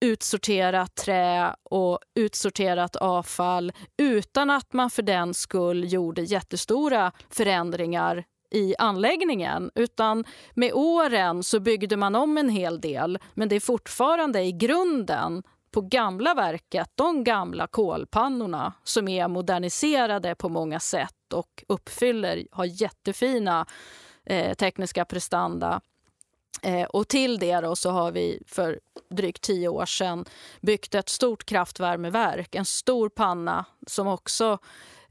[0.00, 8.74] utsorterat trä och utsorterat avfall utan att man för den skull gjorde jättestora förändringar i
[8.78, 9.70] anläggningen.
[9.74, 14.52] Utan med åren så byggde man om en hel del men det är fortfarande i
[14.52, 22.46] grunden på gamla verket, de gamla kolpannorna som är moderniserade på många sätt och uppfyller,
[22.50, 23.66] har jättefina
[24.26, 25.80] eh, tekniska prestanda.
[26.62, 30.24] Eh, och till det då så har vi för drygt tio år sedan
[30.60, 34.58] byggt ett stort kraftvärmeverk, en stor panna som också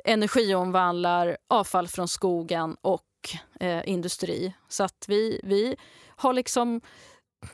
[0.06, 3.02] energiomvandlar avfall från skogen och
[3.60, 4.54] eh, industri.
[4.68, 5.76] Så att vi, vi
[6.08, 6.82] har liksom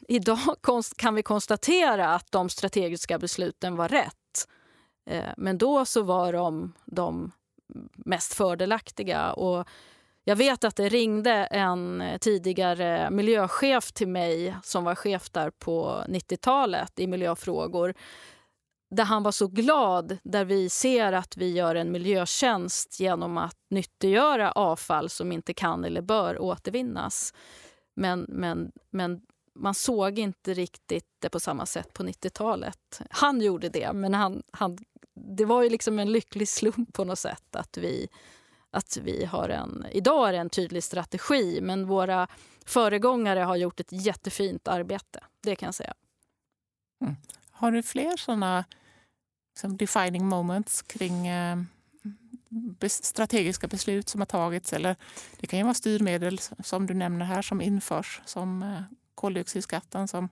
[0.08, 0.55] idag
[0.97, 4.47] kan vi konstatera att de strategiska besluten var rätt.
[5.05, 7.32] Eh, men då så var de de
[7.93, 9.34] mest fördelaktiga.
[9.34, 9.67] Och
[10.23, 15.49] jag vet att det ringde en eh, tidigare miljöchef till mig som var chef där
[15.49, 17.93] på 90-talet i miljöfrågor
[18.89, 23.58] där han var så glad, där vi ser att vi gör en miljötjänst genom att
[23.69, 27.34] nyttiggöra avfall som inte kan eller bör återvinnas.
[27.95, 29.21] Men, men, men
[29.56, 33.02] man såg inte riktigt det på samma sätt på 90-talet.
[33.10, 34.78] Han gjorde det, men han, han,
[35.15, 38.08] det var ju liksom en lycklig slump på något sätt att vi,
[38.71, 39.86] att vi har en...
[39.91, 42.28] Idag är det en tydlig strategi, men våra
[42.65, 45.23] föregångare har gjort ett jättefint arbete.
[45.43, 45.93] Det kan jag säga.
[47.02, 47.15] Mm.
[47.52, 48.65] Har du fler såna
[49.60, 51.58] liksom, defining moments kring eh,
[52.88, 54.74] strategiska beslut som har tagits?
[54.74, 54.95] Eller
[55.39, 58.82] det kan ju vara styrmedel som du nämner här som införs som eh,
[59.15, 60.30] koldioxidskatten som,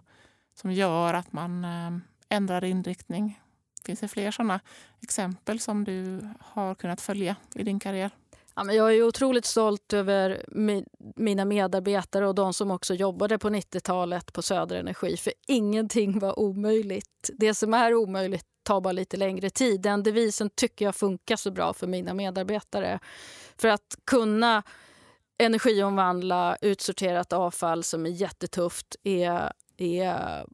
[0.56, 1.98] som gör att man eh,
[2.30, 3.40] ändrar inriktning.
[3.86, 4.60] Finns det fler sådana
[5.02, 8.12] exempel som du har kunnat följa i din karriär?
[8.58, 10.46] Ja, men jag är otroligt stolt över
[11.16, 15.18] mina medarbetare och de som också jobbade på 90-talet på Södra Energi.
[15.18, 17.30] För ingenting var omöjligt.
[17.34, 19.82] Det som är omöjligt tar bara lite längre tid.
[19.82, 23.00] Den devisen tycker jag funkar så bra för mina medarbetare.
[23.58, 24.64] För att kunna
[25.38, 30.46] energiomvandla utsorterat avfall som är jättetufft är, är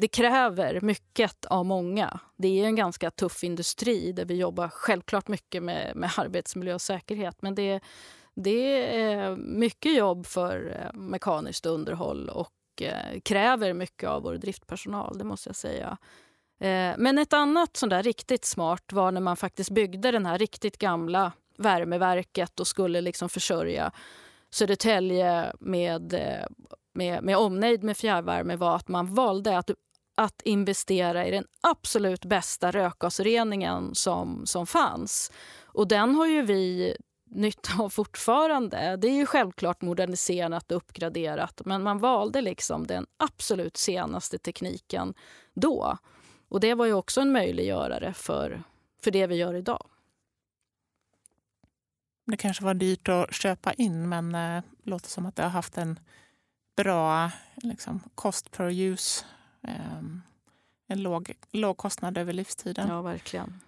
[0.00, 2.20] det kräver mycket av många.
[2.36, 6.80] Det är en ganska tuff industri där vi jobbar självklart mycket med, med arbetsmiljö och
[6.80, 7.42] säkerhet.
[7.42, 7.80] Men det,
[8.34, 15.18] det är mycket jobb för eh, mekaniskt underhåll och eh, kräver mycket av vår driftpersonal,
[15.18, 15.96] det måste jag säga.
[16.60, 20.38] Eh, men ett annat sånt där riktigt smart var när man faktiskt byggde den här
[20.38, 23.92] riktigt gamla värmeverket och skulle liksom försörja
[24.52, 26.14] Södertälje med,
[26.92, 29.70] med, med omnejd med fjärrvärme var att man valde att
[30.20, 35.32] att investera i den absolut bästa rökgasreningen som, som fanns.
[35.64, 38.96] Och den har ju vi nytta av fortfarande.
[38.96, 45.14] Det är ju självklart moderniserat och uppgraderat men man valde liksom den absolut senaste tekniken
[45.54, 45.98] då.
[46.48, 48.62] Och det var ju också en möjliggörare för,
[49.02, 49.86] för det vi gör idag.
[52.26, 55.50] Det kanske var dyrt att köpa in men det eh, låter som att det har
[55.50, 55.98] haft en
[56.76, 59.24] bra liksom, cost per use.
[59.68, 60.02] Eh,
[60.88, 62.88] en låg, låg kostnad över livstiden.
[62.88, 63.60] Ja, verkligen.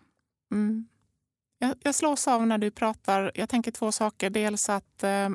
[0.50, 0.88] Mm.
[1.58, 3.32] Jag, jag slås av när du pratar.
[3.34, 4.30] Jag tänker två saker.
[4.30, 5.28] Dels att eh,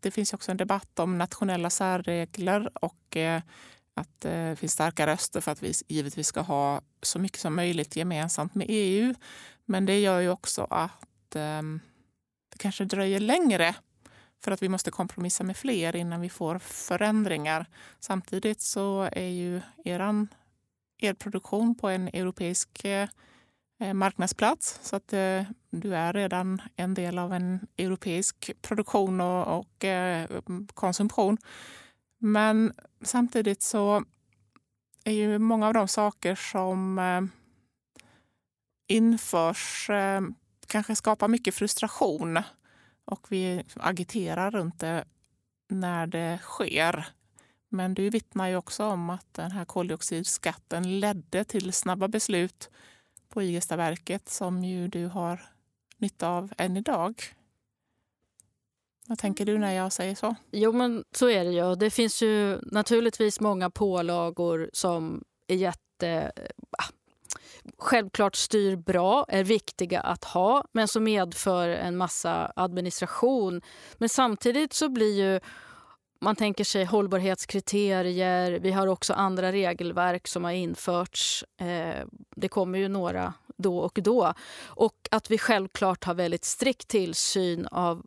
[0.00, 3.42] det finns också en debatt om nationella särregler och eh,
[3.94, 7.56] att eh, det finns starka röster för att vi givetvis ska ha så mycket som
[7.56, 9.14] möjligt gemensamt med EU.
[9.64, 11.62] Men det gör ju också att eh,
[12.48, 13.74] det kanske dröjer längre
[14.44, 17.66] för att vi måste kompromissa med fler innan vi får förändringar.
[18.00, 20.28] Samtidigt så är ju eran
[21.02, 23.08] elproduktion på en europeisk eh,
[23.94, 29.84] marknadsplats så att eh, du är redan en del av en europeisk produktion och, och
[29.84, 30.28] eh,
[30.74, 31.38] konsumtion.
[32.18, 32.72] Men
[33.02, 34.04] samtidigt så
[35.04, 37.22] är ju många av de saker som eh,
[38.88, 40.20] införs eh,
[40.66, 42.42] kanske skapar mycket frustration
[43.08, 45.04] och vi agiterar runt det
[45.68, 47.06] när det sker.
[47.68, 52.70] Men du vittnar ju också om att den här koldioxidskatten ledde till snabba beslut
[53.28, 55.40] på Igestaverket som ju du har
[55.96, 57.22] nytta av än idag.
[59.06, 60.34] Vad tänker du när jag säger så?
[60.50, 61.74] Jo, men så är det ju.
[61.74, 66.32] Det finns ju naturligtvis många pålagor som är jätte...
[67.78, 73.62] Självklart styr bra, är viktiga att ha men som medför en massa administration.
[73.98, 75.40] Men samtidigt så blir ju
[76.20, 78.58] man tänker sig hållbarhetskriterier.
[78.60, 81.44] Vi har också andra regelverk som har införts.
[81.60, 82.06] Eh,
[82.36, 84.34] det kommer ju några då och då.
[84.66, 88.02] Och att vi självklart har väldigt strikt tillsyn av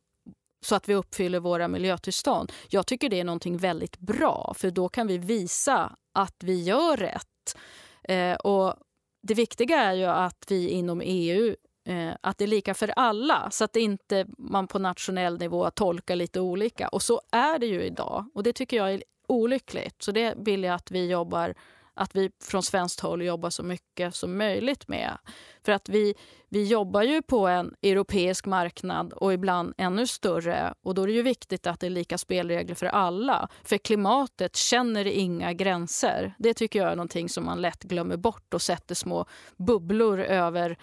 [0.66, 2.52] så att vi uppfyller våra miljötillstånd.
[2.70, 6.98] Jag tycker det är någonting väldigt bra för då kan vi visa att vi gör
[6.98, 7.58] rätt.
[8.04, 8.76] Eh, och
[9.22, 11.56] det viktiga är ju att vi inom EU
[11.86, 16.16] eh, att det är lika för alla så att inte man på nationell nivå tolkar
[16.16, 16.88] lite olika.
[16.88, 20.04] Och så är det ju idag och det tycker jag är olyckligt.
[20.04, 21.54] Så det vill jag att vi jobbar
[21.94, 25.18] att vi från svenskt håll jobbar så mycket som möjligt med.
[25.66, 26.14] För att vi,
[26.50, 30.74] vi jobbar ju på en europeisk marknad och ibland ännu större.
[30.84, 33.50] Och Då är det ju viktigt att det är lika spelregler för alla.
[33.64, 36.34] För klimatet känner inga gränser.
[36.40, 39.26] Det tycker jag är någonting som man lätt glömmer bort och sätter små
[39.58, 40.78] bubblor över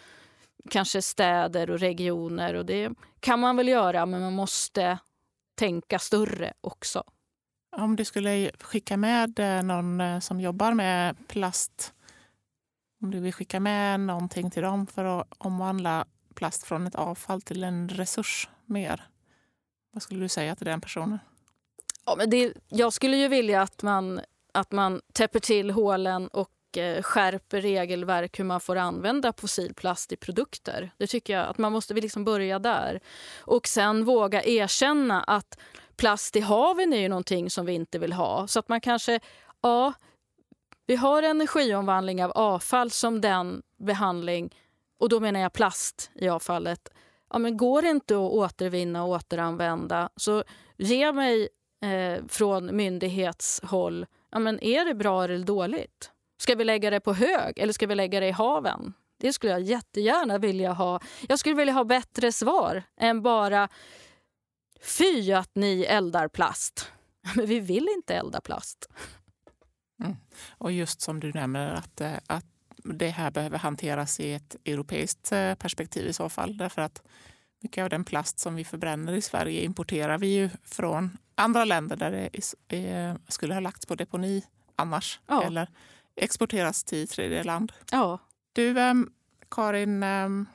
[0.70, 2.54] kanske städer och regioner.
[2.54, 2.90] Och Det
[3.20, 4.98] kan man väl göra, men man måste
[5.58, 7.02] tänka större också.
[7.70, 11.94] Om du skulle skicka med eh, någon eh, som jobbar med plast,
[13.02, 17.42] om du vill skicka med någonting till dem för att omvandla plast från ett avfall
[17.42, 19.08] till en resurs mer,
[19.92, 21.18] vad skulle du säga till den personen?
[22.06, 24.20] Ja, men det, jag skulle ju vilja att man,
[24.52, 30.16] att man täpper till hålen och eh, skärper regelverk hur man får använda fossilplast i
[30.16, 30.90] produkter.
[30.96, 33.00] Det tycker jag att man måste liksom börja där.
[33.40, 35.58] Och sen våga erkänna att
[35.98, 38.46] plast i haven är ju någonting som vi inte vill ha.
[38.46, 39.20] Så att man kanske,
[39.62, 39.92] ja,
[40.86, 44.54] vi har energiomvandling av avfall som den behandling,
[45.00, 46.88] och då menar jag plast i avfallet.
[47.30, 50.44] Ja, men går det inte att återvinna och återanvända, så
[50.76, 51.48] ge mig
[51.84, 56.10] eh, från myndighetshåll, ja, men är det bra eller dåligt?
[56.40, 58.94] Ska vi lägga det på hög eller ska vi lägga det i haven?
[59.20, 61.00] Det skulle jag jättegärna vilja ha.
[61.28, 63.68] Jag skulle vilja ha bättre svar än bara
[64.80, 66.92] Fy att ni eldar plast.
[67.34, 68.88] Men vi vill inte elda plast.
[70.00, 70.16] Mm.
[70.50, 72.44] Och just som du nämner att, eh, att
[72.84, 76.56] det här behöver hanteras i ett europeiskt eh, perspektiv i så fall.
[76.56, 77.02] Därför att
[77.60, 81.96] mycket av den plast som vi förbränner i Sverige importerar vi ju från andra länder
[81.96, 82.30] där
[82.66, 84.44] det skulle ha lagts på deponi
[84.76, 85.20] annars.
[85.26, 85.42] Ja.
[85.42, 85.68] Eller
[86.16, 87.72] exporteras till tredje land.
[87.90, 88.18] Ja.
[88.52, 89.12] Du, ehm,
[89.50, 90.46] Karin, ehm,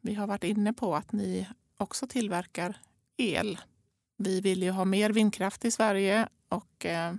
[0.00, 2.76] vi har varit inne på att ni också tillverkar
[3.22, 3.58] el.
[4.18, 7.14] Vi vill ju ha mer vindkraft i Sverige och eh,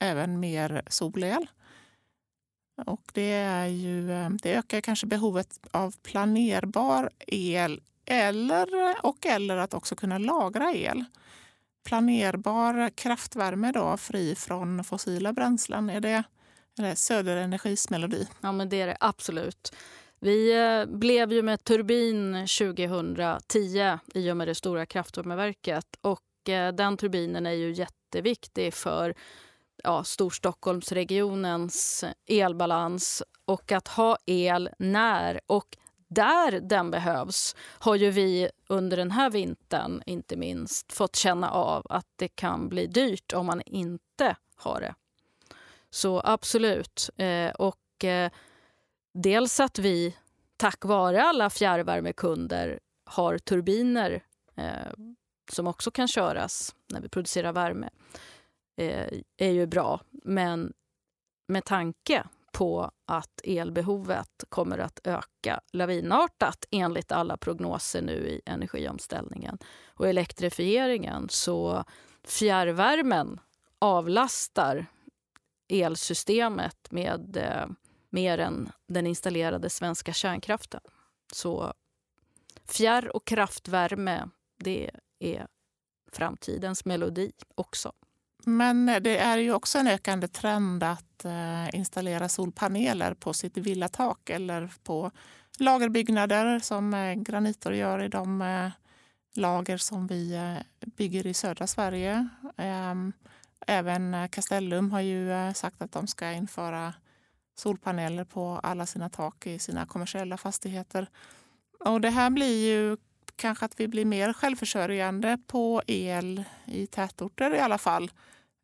[0.00, 1.46] även mer solel.
[2.86, 9.56] Och det, är ju, eh, det ökar kanske behovet av planerbar el eller, och eller
[9.56, 11.04] att också kunna lagra el.
[11.84, 16.22] Planerbar kraftvärme då, fri från fossila bränslen, är det,
[16.78, 18.28] är det Söderenergis melodi?
[18.40, 19.74] Ja, men det är det absolut.
[20.24, 25.86] Vi eh, blev ju med turbin 2010 i och med det stora kraftvärmeverket.
[26.00, 29.14] Och eh, den turbinen är ju jätteviktig för
[29.82, 35.76] ja, Storstockholmsregionens elbalans och att ha el när och
[36.08, 41.86] där den behövs har ju vi under den här vintern inte minst fått känna av
[41.88, 44.94] att det kan bli dyrt om man inte har det.
[45.90, 47.10] Så absolut.
[47.16, 48.30] Eh, och eh,
[49.14, 50.16] dels att vi
[50.56, 54.24] tack vare alla fjärrvärmekunder har turbiner
[54.56, 54.92] eh,
[55.50, 57.90] som också kan köras när vi producerar värme
[58.76, 60.00] eh, är ju bra.
[60.24, 60.72] Men
[61.48, 69.58] med tanke på att elbehovet kommer att öka lavinartat enligt alla prognoser nu i energiomställningen
[69.94, 71.84] och elektrifieringen så
[72.24, 73.40] fjärrvärmen
[73.78, 74.86] avlastar
[75.68, 77.66] elsystemet med eh,
[78.12, 80.80] mer än den installerade svenska kärnkraften.
[81.32, 81.72] Så
[82.68, 85.46] fjärr och kraftvärme, det är
[86.12, 87.92] framtidens melodi också.
[88.44, 94.30] Men det är ju också en ökande trend att eh, installera solpaneler på sitt villatak
[94.30, 95.10] eller på
[95.58, 98.70] lagerbyggnader som eh, Granitor gör i de eh,
[99.34, 100.56] lager som vi
[100.96, 102.28] bygger i södra Sverige.
[102.56, 103.12] Ehm,
[103.66, 106.94] även Castellum har ju sagt att de ska införa
[107.54, 111.08] solpaneler på alla sina tak i sina kommersiella fastigheter.
[111.84, 112.96] Och det här blir ju
[113.36, 118.10] kanske att vi blir mer självförsörjande på el i tätorter i alla fall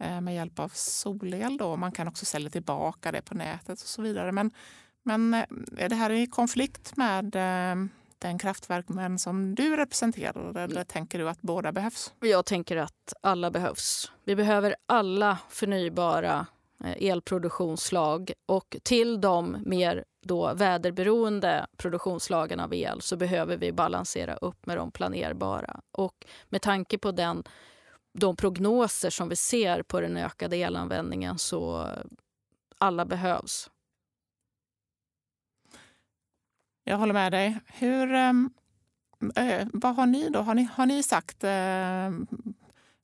[0.00, 1.56] eh, med hjälp av solel.
[1.56, 1.76] Då.
[1.76, 4.32] Man kan också sälja tillbaka det på nätet och så vidare.
[4.32, 4.50] Men,
[5.02, 5.44] men eh,
[5.76, 7.86] är det här i konflikt med eh,
[8.18, 10.84] den kraftvärmen som du representerar eller mm.
[10.84, 12.12] tänker du att båda behövs?
[12.20, 14.12] Jag tänker att alla behövs.
[14.24, 16.46] Vi behöver alla förnybara
[16.84, 24.36] Eh, elproduktionsslag och till de mer då väderberoende produktionsslagen av el så behöver vi balansera
[24.36, 25.80] upp med de planerbara.
[25.92, 27.42] Och med tanke på den,
[28.18, 31.88] de prognoser som vi ser på den ökade elanvändningen så
[32.78, 33.70] alla behövs.
[36.84, 37.58] Jag håller med dig.
[37.66, 38.50] Hur, ehm,
[39.36, 40.40] eh, vad har ni då?
[40.40, 42.10] Har ni, har ni sagt eh,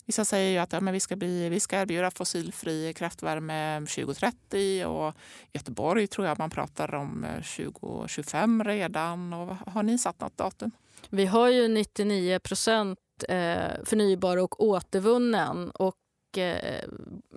[0.07, 4.87] Vissa säger ju att ja, men vi, ska bli, vi ska erbjuda fossilfri kraftvärme 2030
[4.87, 5.15] och
[5.53, 9.33] Göteborg tror jag man pratar om eh, 2025 redan.
[9.33, 10.71] Och har ni satt något datum?
[11.11, 12.99] Vi har ju 99 procent
[13.29, 16.85] eh, förnybar och återvunnen och eh,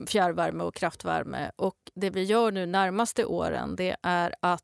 [0.07, 1.51] fjärrvärme och kraftvärme.
[1.55, 4.63] Och det vi gör nu närmaste åren det är att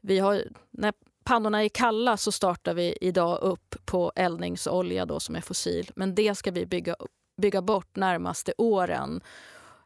[0.00, 0.92] vi har, när
[1.30, 5.90] pannorna är kalla så startar vi idag upp på eldningsolja då, som är fossil.
[5.96, 6.96] Men det ska vi bygga,
[7.42, 9.20] bygga bort närmaste åren.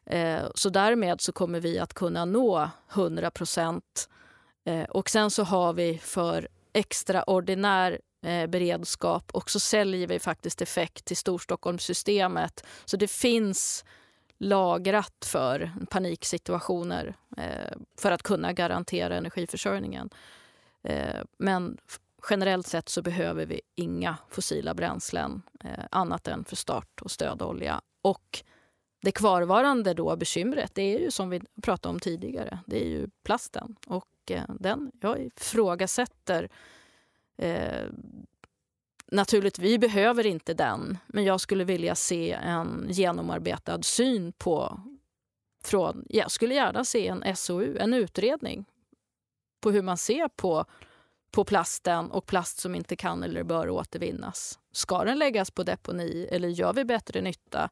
[0.07, 4.09] Eh, så därmed så kommer vi att kunna nå 100 procent.
[4.65, 10.63] Eh, och sen så har vi för extraordinär eh, beredskap och så säljer vi faktiskt
[10.63, 12.65] effekt till Storstockholmssystemet.
[12.85, 13.85] Så det finns
[14.39, 20.11] lagrat för paniksituationer eh, för att kunna garantera energiförsörjningen.
[20.85, 21.79] Eh, men
[22.31, 27.81] generellt sett så behöver vi inga fossila bränslen eh, annat än för start och stödolja.
[28.03, 28.45] Och
[29.03, 33.09] det kvarvarande då bekymret det är ju som vi pratade om tidigare, det är ju
[33.23, 33.77] plasten.
[33.87, 36.49] Och eh, den, jag ifrågasätter
[37.37, 37.89] eh,
[39.07, 44.81] Naturligtvis, vi behöver inte den, men jag skulle vilja se en genomarbetad syn på...
[45.65, 48.65] Från, jag skulle gärna se en SOU, en utredning
[49.65, 50.65] på hur man ser på,
[51.31, 54.59] på plasten och plast som inte kan eller bör återvinnas.
[54.73, 57.71] Ska den läggas på deponi eller gör vi bättre nytta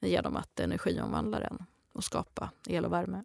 [0.00, 3.24] genom att energiomvandla den och skapa el och värme?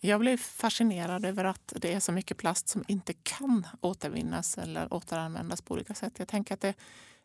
[0.00, 4.94] Jag blir fascinerad över att det är så mycket plast som inte kan återvinnas eller
[4.94, 6.18] återanvändas på olika sätt.
[6.18, 6.74] Jag tänker att det,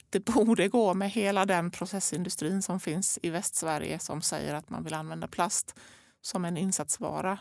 [0.10, 4.84] det borde gå med hela den processindustrin som finns i Västsverige som säger att man
[4.84, 5.80] vill använda plast
[6.22, 7.40] som en insatsvara.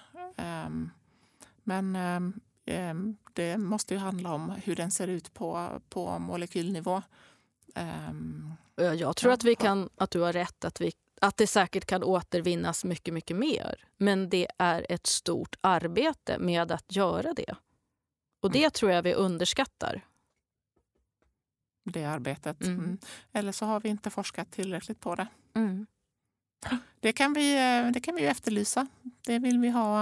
[0.67, 0.91] Um,
[1.69, 1.97] men
[2.65, 2.95] eh,
[3.33, 7.03] det måste ju handla om hur den ser ut på, på molekylnivå.
[7.75, 8.13] Eh,
[8.77, 12.03] jag tror att, vi kan, att du har rätt, att, vi, att det säkert kan
[12.03, 13.89] återvinnas mycket, mycket mer.
[13.97, 17.55] Men det är ett stort arbete med att göra det.
[18.41, 18.71] Och det mm.
[18.71, 20.07] tror jag vi underskattar.
[21.85, 22.63] Det arbetet.
[22.63, 22.79] Mm.
[22.79, 22.99] Mm.
[23.33, 25.29] Eller så har vi inte forskat tillräckligt på det.
[25.55, 25.87] Mm.
[27.01, 28.87] Det kan vi, eh, det kan vi efterlysa.
[29.27, 29.99] Det vill vi ha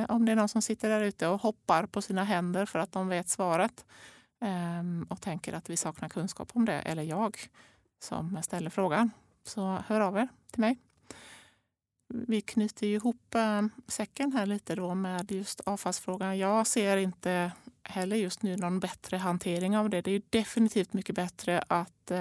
[0.00, 2.78] eh, om det är någon som sitter där ute och hoppar på sina händer för
[2.78, 3.84] att de vet svaret
[4.40, 7.38] ehm, och tänker att vi saknar kunskap om det, eller jag
[8.00, 9.10] som ställer frågan.
[9.44, 10.78] Så hör av er till mig.
[12.08, 16.38] Vi knyter ihop eh, säcken här lite då med just avfallsfrågan.
[16.38, 17.52] Jag ser inte
[17.82, 20.00] heller just nu någon bättre hantering av det.
[20.00, 22.12] Det är definitivt mycket bättre att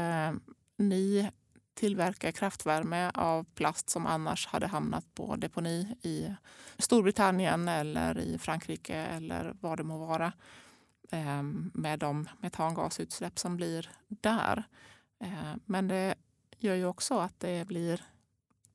[0.78, 1.30] ni
[1.78, 6.36] tillverka kraftvärme av plast som annars hade hamnat på deponi i
[6.78, 10.34] Storbritannien eller i Frankrike eller vad det må vara
[11.12, 14.64] ehm, med de metangasutsläpp som blir där.
[15.20, 16.16] Eh, men det
[16.58, 18.02] gör ju också att det blir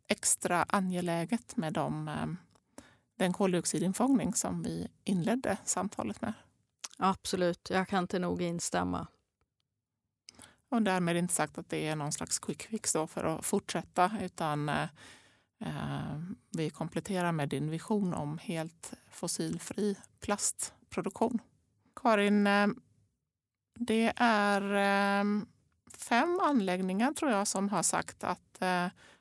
[0.09, 2.36] extra angeläget med de, ehm,
[3.16, 6.32] den koldioxidinfångning som vi inledde samtalet med.
[6.98, 9.07] Absolut, jag kan inte nog instämma.
[10.72, 14.10] Och därmed inte sagt att det är någon slags quick fix då för att fortsätta
[14.20, 14.88] utan eh,
[15.60, 16.20] eh
[16.50, 21.38] vi kompletterar med din vision om helt fossilfri plastproduktion.
[21.96, 22.68] Karin, eh,
[23.74, 25.24] det är eh,
[25.98, 28.62] fem anläggningar tror jag som har sagt att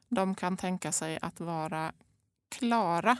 [0.09, 1.91] de kan tänka sig att vara
[2.49, 3.17] klara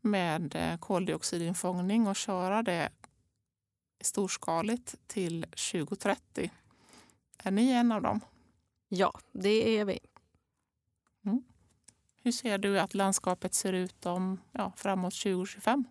[0.00, 2.88] med koldioxidinfångning och köra det
[4.00, 6.50] storskaligt till 2030.
[7.42, 8.20] Är ni en av dem?
[8.88, 9.98] Ja, det är vi.
[11.24, 11.42] Mm.
[12.22, 15.84] Hur ser du att landskapet ser ut om, ja, framåt 2025?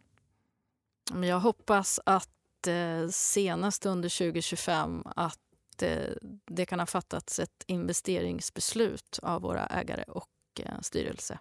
[1.23, 6.13] Jag hoppas att eh, senast under 2025 att eh,
[6.45, 10.29] det kan ha fattats ett investeringsbeslut av våra ägare och
[10.59, 11.39] eh, styrelse.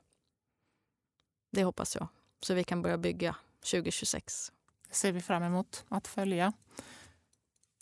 [1.50, 2.08] Det hoppas jag,
[2.42, 3.36] så vi kan börja bygga
[3.70, 4.52] 2026.
[4.88, 6.52] Det ser vi fram emot att följa.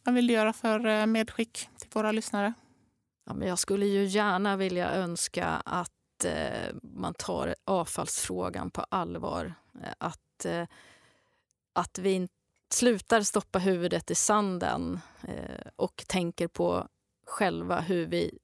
[0.04, 2.52] Vad vill du göra för eh, medskick våra lyssnare?
[3.26, 9.54] Ja, men jag skulle ju gärna vilja önska att eh, man tar avfallsfrågan på allvar.
[9.82, 10.66] Eh, att, eh,
[11.72, 12.28] att vi
[12.70, 16.88] slutar stoppa huvudet i sanden eh, och tänker på
[17.26, 18.38] själva hur vi,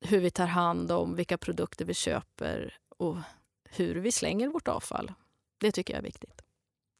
[0.00, 3.16] hur vi tar hand om vilka produkter vi köper och
[3.64, 5.12] hur vi slänger vårt avfall.
[5.58, 6.42] Det tycker jag är viktigt.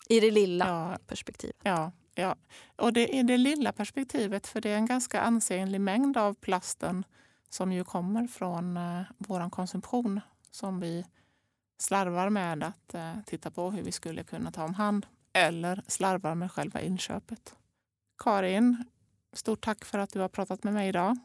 [0.08, 1.56] I det lilla ja, perspektivet.
[1.62, 2.36] Ja, Ja,
[2.76, 7.04] och det är det lilla perspektivet för det är en ganska ansenlig mängd av plasten
[7.48, 11.04] som ju kommer från eh, vår konsumtion som vi
[11.78, 16.34] slarvar med att eh, titta på hur vi skulle kunna ta om hand eller slarvar
[16.34, 17.54] med själva inköpet.
[18.18, 18.84] Karin,
[19.32, 21.18] stort tack för att du har pratat med mig idag.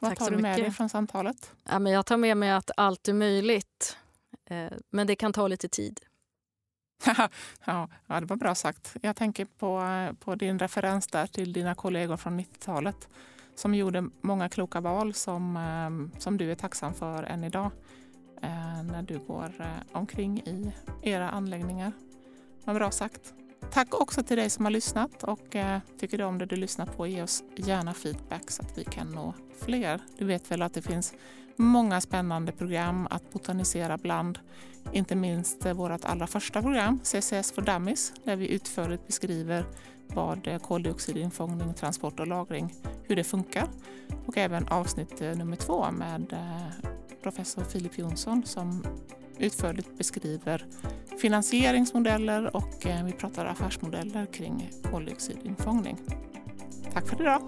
[0.00, 0.64] Vad tack tar du med mycket.
[0.64, 1.52] dig från samtalet?
[1.64, 3.96] Ja, men jag tar med mig att allt är möjligt,
[4.44, 6.00] eh, men det kan ta lite tid.
[7.64, 8.96] ja, det var bra sagt.
[9.02, 13.08] Jag tänker på, eh, på din referens där till dina kollegor från 90-talet
[13.54, 17.70] som gjorde många kloka val som, eh, som du är tacksam för än idag
[18.42, 19.52] eh, när du går
[19.92, 20.72] omkring i
[21.02, 21.92] era anläggningar.
[22.64, 23.34] Vad bra sagt.
[23.72, 25.56] Tack också till dig som har lyssnat och
[25.98, 29.12] tycker du om det du lyssnar på, ge oss gärna feedback så att vi kan
[29.12, 29.34] nå
[29.64, 30.00] fler.
[30.18, 31.14] Du vet väl att det finns
[31.56, 34.38] många spännande program att botanisera bland.
[34.92, 39.64] Inte minst eh, vårt allra första program, CCS for Dummies, där vi utförligt beskriver
[40.06, 43.68] vad eh, koldioxidinfångning, transport och lagring, hur det funkar.
[44.26, 46.36] Och även avsnitt eh, nummer två med
[47.22, 48.84] professor Filip Jonsson som
[49.38, 50.66] utförligt beskriver
[51.20, 55.98] finansieringsmodeller och vi pratar affärsmodeller kring koldioxidinfångning.
[56.92, 57.42] Tack för idag!